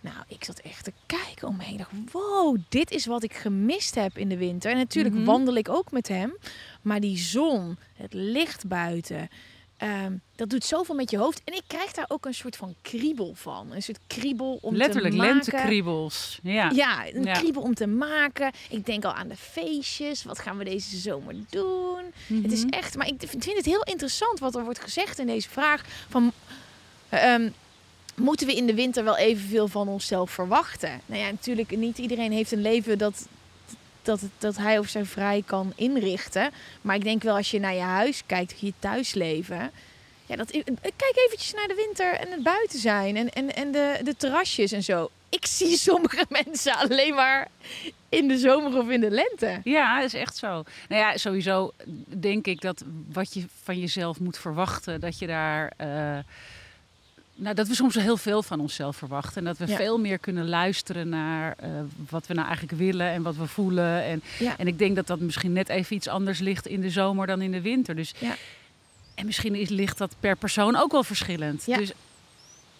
[0.00, 1.72] Nou, ik zat echt te kijken om me heen.
[1.72, 4.70] Ik dacht, wow, dit is wat ik gemist heb in de winter.
[4.70, 5.24] En natuurlijk Mhm.
[5.24, 6.36] wandel ik ook met hem.
[6.82, 9.28] Maar die zon, het licht buiten,
[9.78, 11.40] ehm, dat doet zoveel met je hoofd.
[11.44, 13.72] En ik krijg daar ook een soort van kriebel van.
[13.72, 15.34] Een soort kriebel om Letterlijk te maken.
[15.34, 16.38] lentekriebels.
[16.42, 16.70] Ja.
[16.74, 17.32] Ja, een Ja.
[17.32, 18.50] kriebel om te maken.
[18.70, 20.22] Ik denk al aan de feestjes.
[20.24, 22.02] Wat gaan we deze zomer doen?
[22.42, 22.68] Het is Mhm.
[22.72, 25.84] echt, maar ik vind het heel interessant wat er wordt gezegd in deze vraag.
[26.08, 26.32] Van,
[27.08, 27.48] ehm,
[28.14, 31.00] moeten we in de winter wel evenveel van onszelf verwachten?
[31.06, 33.26] Nou ja, natuurlijk, niet iedereen heeft een leven dat,
[34.02, 36.50] dat, dat hij of zij vrij kan inrichten.
[36.80, 39.70] Maar ik denk wel als je naar je huis kijkt, je thuisleven.
[40.26, 44.00] Ja, dat, kijk eventjes naar de winter en het buiten zijn en, en, en de,
[44.04, 45.10] de terrasjes en zo.
[45.28, 47.48] Ik zie sommige mensen alleen maar
[48.08, 49.60] in de zomer of in de lente.
[49.64, 50.48] Ja, dat is echt zo.
[50.88, 51.72] Nou ja, sowieso
[52.06, 55.72] denk ik dat wat je van jezelf moet verwachten, dat je daar.
[55.76, 56.18] eh,
[57.40, 59.36] nou, dat we soms heel veel van onszelf verwachten.
[59.36, 59.76] En dat we Ja.
[59.76, 61.70] veel meer kunnen luisteren naar eh,
[62.10, 64.02] wat we nou eigenlijk willen en wat we voelen.
[64.04, 64.58] En, Ja.
[64.58, 67.40] en ik denk dat dat misschien net even iets anders ligt in de zomer dan
[67.42, 67.94] in de winter.
[67.96, 68.34] Dus, Ja.
[69.14, 71.62] En misschien is, ligt dat per persoon ook wel verschillend.
[71.66, 71.76] Ja.
[71.76, 71.92] Dus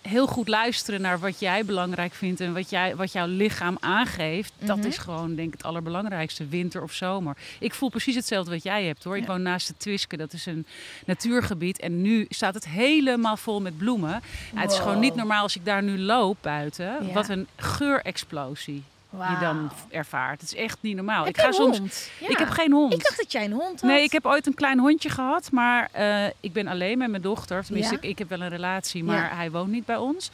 [0.03, 4.53] heel goed luisteren naar wat jij belangrijk vindt en wat, jij, wat jouw lichaam aangeeft.
[4.59, 4.87] Dat Mhm.
[4.87, 7.37] is gewoon denk ik het allerbelangrijkste, winter of zomer.
[7.61, 9.17] Ik voel precies hetzelfde wat jij hebt hoor.
[9.17, 10.67] Ik woon naast de Twiske, dat is een
[11.07, 11.81] natuurgebied.
[11.81, 14.23] En nu staat het helemaal vol met bloemen.
[14.55, 17.07] Het is gewoon niet normaal als ik daar nu loop buiten.
[17.07, 17.13] Ja.
[17.13, 20.41] Wat een geurexplosie je dan ervaart.
[20.41, 21.25] Het is echt niet normaal.
[21.25, 21.79] Heb ik ga soms.
[21.79, 22.11] hond?
[22.21, 22.29] Ja.
[22.29, 22.93] Ik heb geen hond.
[22.93, 23.91] Ik dacht dat jij een hond had.
[23.91, 27.23] Nee, ik heb ooit een klein hondje gehad, maar eh, ik ben alleen met mijn
[27.23, 27.65] dochter.
[27.65, 28.01] Tenminste, Ja?
[28.01, 29.37] ik, ik heb wel een relatie, maar Ja.
[29.37, 30.31] hij woont niet bij ons.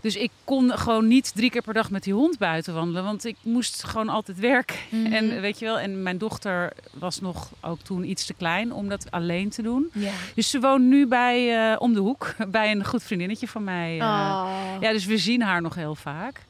[0.00, 3.24] Dus ik kon gewoon niet drie keer per dag met die hond buiten wandelen, want
[3.24, 4.76] ik moest gewoon altijd werken.
[4.88, 5.12] Mhm.
[5.12, 8.88] En weet je wel, en mijn dochter was nog ook toen iets te klein om
[8.88, 9.90] dat alleen te doen.
[9.92, 10.12] Ja.
[10.34, 13.98] Dus ze woont nu bij eh, om de hoek bij een goed vriendinnetje van mij.
[14.00, 14.06] eh.
[14.06, 14.76] Oh.
[14.80, 16.40] Ja, dus we zien haar nog heel vaak.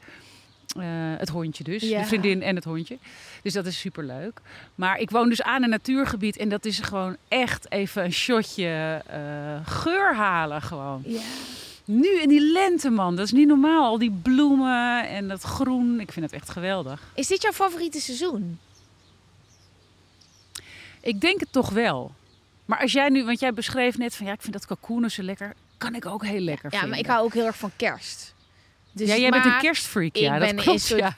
[0.77, 0.85] Eh,
[1.17, 1.99] het hondje dus, Ja.
[2.01, 2.97] de vriendin en het hondje.
[3.41, 4.39] Dus dat is superleuk.
[4.75, 9.01] Maar ik woon dus aan een natuurgebied en dat is gewoon echt even een shotje
[9.07, 9.19] eh,
[9.67, 11.01] geur halen gewoon.
[11.05, 11.21] Ja.
[11.85, 13.83] Nu in die lente man, dat is niet normaal.
[13.83, 17.01] Al die bloemen en dat groen, ik vind het echt geweldig.
[17.15, 18.59] Is dit jouw favoriete seizoen?
[21.01, 22.11] Ik denk het toch wel.
[22.65, 25.21] Maar als jij nu, want jij beschreef net van ja, ik vind dat kalkoenen zo
[25.23, 25.53] lekker.
[25.77, 26.89] Kan ik ook heel lekker Ja, vinden.
[26.89, 28.33] maar ik hou ook heel erg van kerst.
[28.97, 30.81] Dus, ja, jij bent een kerstfreak, ik ja, ben dat een klopt.
[30.81, 31.15] soort- ja.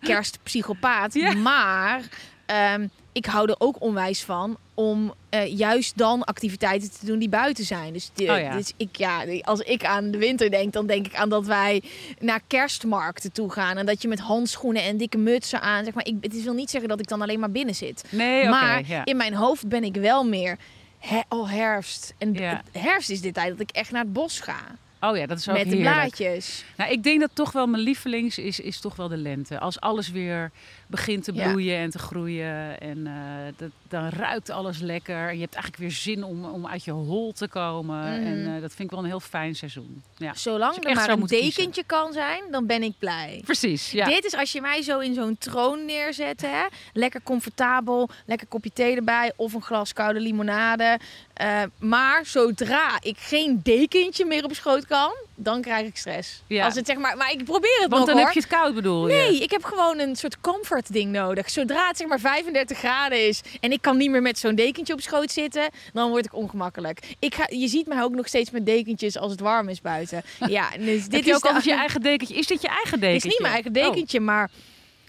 [0.00, 1.14] kerstpsychopaat.
[1.26, 1.34] Ja.
[1.34, 2.00] Maar
[2.46, 7.28] ehm, ik hou er ook onwijs van om eh, juist dan activiteiten te doen die
[7.28, 7.92] buiten zijn.
[7.92, 8.56] Dus, de, Oh ja.
[8.56, 11.82] dus ik, ja, als ik aan de winter denk, dan denk ik aan dat wij
[12.20, 13.76] naar kerstmarkten toe gaan.
[13.76, 15.84] En dat je met handschoenen en dikke mutsen aan.
[15.84, 18.04] Zeg maar, ik, het wil niet zeggen dat ik dan alleen maar binnen zit.
[18.10, 20.56] Nee, maar in mijn hoofd ben ik wel meer
[20.98, 22.14] he- al herfst.
[22.18, 22.36] En
[22.72, 24.58] herfst is de tijd dat ik echt naar het bos ga.
[25.00, 25.96] Oh ja, dat is ook met de heerlijk.
[25.96, 26.64] blaadjes.
[26.76, 29.58] Nou, ik denk dat toch wel mijn lievelings is, is toch wel de lente.
[29.58, 30.50] Als alles weer
[30.86, 31.48] begint te Ja.
[31.48, 32.80] bloeien en te groeien.
[32.80, 33.12] En eh,
[33.56, 35.28] dat, dan ruikt alles lekker.
[35.28, 37.98] En je hebt eigenlijk weer zin om, om uit je hol te komen.
[37.98, 38.26] Mhm.
[38.26, 40.02] En eh, dat vind ik wel een heel fijn seizoen.
[40.16, 40.34] Ja.
[40.34, 41.46] Zolang er maar een kiezen.
[41.56, 43.40] dekentje kan zijn, dan ben ik blij.
[43.44, 44.06] Precies, ja.
[44.06, 46.62] Dit is als je mij zo in zo'n troon neerzet, hè?
[46.92, 50.98] lekker comfortabel, lekker kopje thee erbij of een glas koude limonade.
[51.32, 56.42] Eh, maar zodra ik geen dekentje meer op schoot kan, dan krijg ik stress.
[56.46, 56.64] Ja.
[56.64, 58.24] Als het zeg maar, maar ik probeer het Want nog dan hoor.
[58.24, 59.14] heb je het koud bedoel je?
[59.14, 61.50] Nee, ik heb gewoon een soort comfort ding nodig.
[61.50, 64.92] Zodra het zeg maar 35 graden is en ik kan niet meer met zo'n dekentje
[64.92, 67.16] op schoot zitten, dan word ik ongemakkelijk.
[67.18, 70.22] Ik ga, je ziet mij ook nog steeds met dekentjes als het warm is buiten.
[70.46, 72.34] Ja, dus dit Heb je is ook de- je eigen dekentje?
[72.36, 73.28] Is dit je eigen Het dekentje?
[73.28, 73.82] is niet mijn eigen Oh.
[73.92, 74.50] dekentje, maar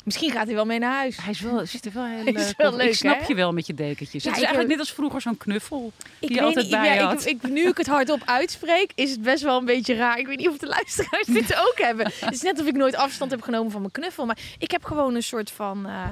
[0.08, 1.18] misschien gaat hij wel mee naar huis.
[1.18, 3.26] Hij is wel, ziet er wel heel Hij is leuk wel leuk, Ik snap hè?
[3.28, 4.24] je wel met je dekentjes.
[4.24, 5.92] Ja, het is eigenlijk net als vroeger zo'n knuffel.
[6.20, 7.26] Die je altijd niet, bij ja, had.
[7.26, 10.18] ik, ik, nu ik het hardop uitspreek, is het best wel een beetje raar.
[10.20, 12.12] Ik weet niet of de luisteraars dit ook hebben.
[12.20, 14.26] Het is net of ik nooit afstand heb genomen van mijn knuffel.
[14.26, 15.86] Maar ik heb gewoon een soort van...
[15.86, 16.10] eh,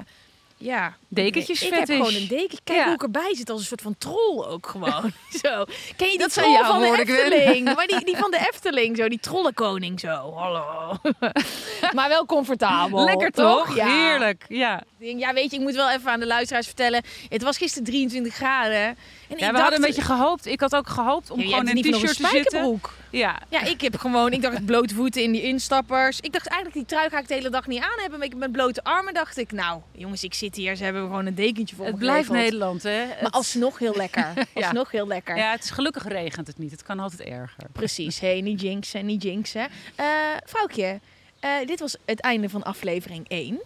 [0.65, 1.95] ja, Dekentjes Ik heb fetish.
[1.97, 2.57] gewoon een deken.
[2.63, 2.85] Kijk Ja.
[2.85, 5.11] hoe ik erbij zit als een soort van troll ook gewoon.
[5.43, 5.65] zo.
[5.95, 7.09] Ken je die troll van de ik.
[7.09, 7.75] Efteling?
[7.75, 9.07] Maar die, die van de Efteling, zo.
[9.07, 10.33] Die trollenkoning zo.
[10.35, 10.97] Hallo.
[11.95, 13.03] maar wel comfortabel.
[13.05, 13.75] Lekker toch?
[13.75, 13.87] Ja.
[13.87, 14.45] Heerlijk.
[14.47, 14.83] Ja.
[14.97, 17.03] Ja, weet je, ik moet wel even aan de luisteraars vertellen.
[17.29, 18.97] Het was gisteren 23 graden.
[19.29, 20.45] En ik Ja, we dacht, hadden een beetje gehoopt.
[20.45, 22.81] Ik had ook gehoopt om Ja, gewoon in een t-shirt te zitten.
[23.09, 23.39] Ja.
[23.49, 26.19] Ja, ik heb gewoon, ik dacht blote voeten in die instappers.
[26.19, 28.19] Ik dacht eigenlijk die trui ga ik de hele dag niet aan hebben.
[28.19, 30.75] Maar ik met blote armen dacht ik, nou jongens, ik zit hier.
[30.75, 32.29] Ze hebben gewoon een dekentje voor Het me blijft.
[32.29, 33.05] Nederland, hè?
[33.05, 34.33] Maar Het- alsnog heel lekker.
[34.35, 34.65] Ja.
[34.65, 35.37] Alsnog heel lekker.
[35.37, 36.71] Ja, het is gelukkig regent het niet.
[36.71, 37.63] Het kan altijd erger.
[37.71, 39.67] Precies, hey, niet jinxen, niet jinxen.
[39.95, 40.05] Eh
[40.45, 40.99] vrouwtje,
[41.39, 43.59] eh, dit was het einde van aflevering 1.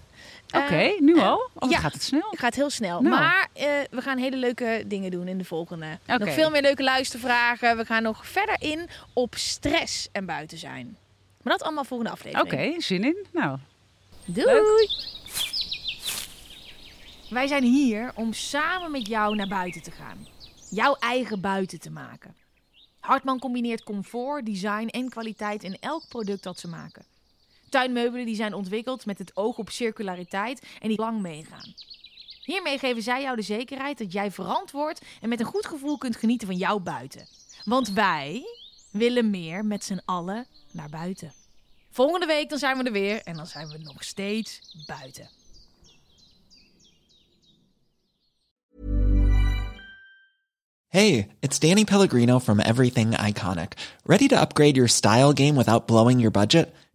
[0.56, 1.50] Oké, nu al?
[1.54, 1.80] Of Eh, ja.
[1.80, 2.30] gaat het snel?
[2.30, 3.02] Het gaat heel snel.
[3.02, 3.16] Nou.
[3.16, 6.00] Maar eh, we gaan hele leuke dingen doen in de volgende.
[6.08, 6.18] Oké.
[6.26, 7.78] Nog veel meer leuke luistervragen.
[7.78, 10.98] We gaan nog verder in op stress en buiten zijn.
[11.42, 12.84] Maar dat allemaal volgende Oké, aflevering.
[12.84, 13.26] zin in?
[13.34, 13.58] Nou,
[14.26, 14.90] Doei!
[17.30, 20.28] Wij zijn hier om samen met jou naar buiten te gaan.
[20.70, 22.36] Jouw eigen buiten te maken.
[23.00, 27.04] Hartman combineert comfort, design en kwaliteit in elk product dat ze maken.
[27.70, 31.74] Tuinmeubelen die zijn ontwikkeld met het oog op circulariteit en die lang meegaan.
[32.44, 36.16] Hiermee geven zij jou de zekerheid dat jij verantwoord en met een goed gevoel kunt
[36.16, 37.28] genieten van jouw buiten.
[37.66, 38.44] Want wij
[38.92, 41.34] willen meer met z'n allen naar buiten.
[41.92, 45.30] Volgende week dan zijn we er weer en dan zijn we nog steeds buiten.
[50.88, 53.74] Hey, it's Danny Pellegrino from Everything Iconic.
[54.06, 56.74] Ready to upgrade your style game without blowing your budget?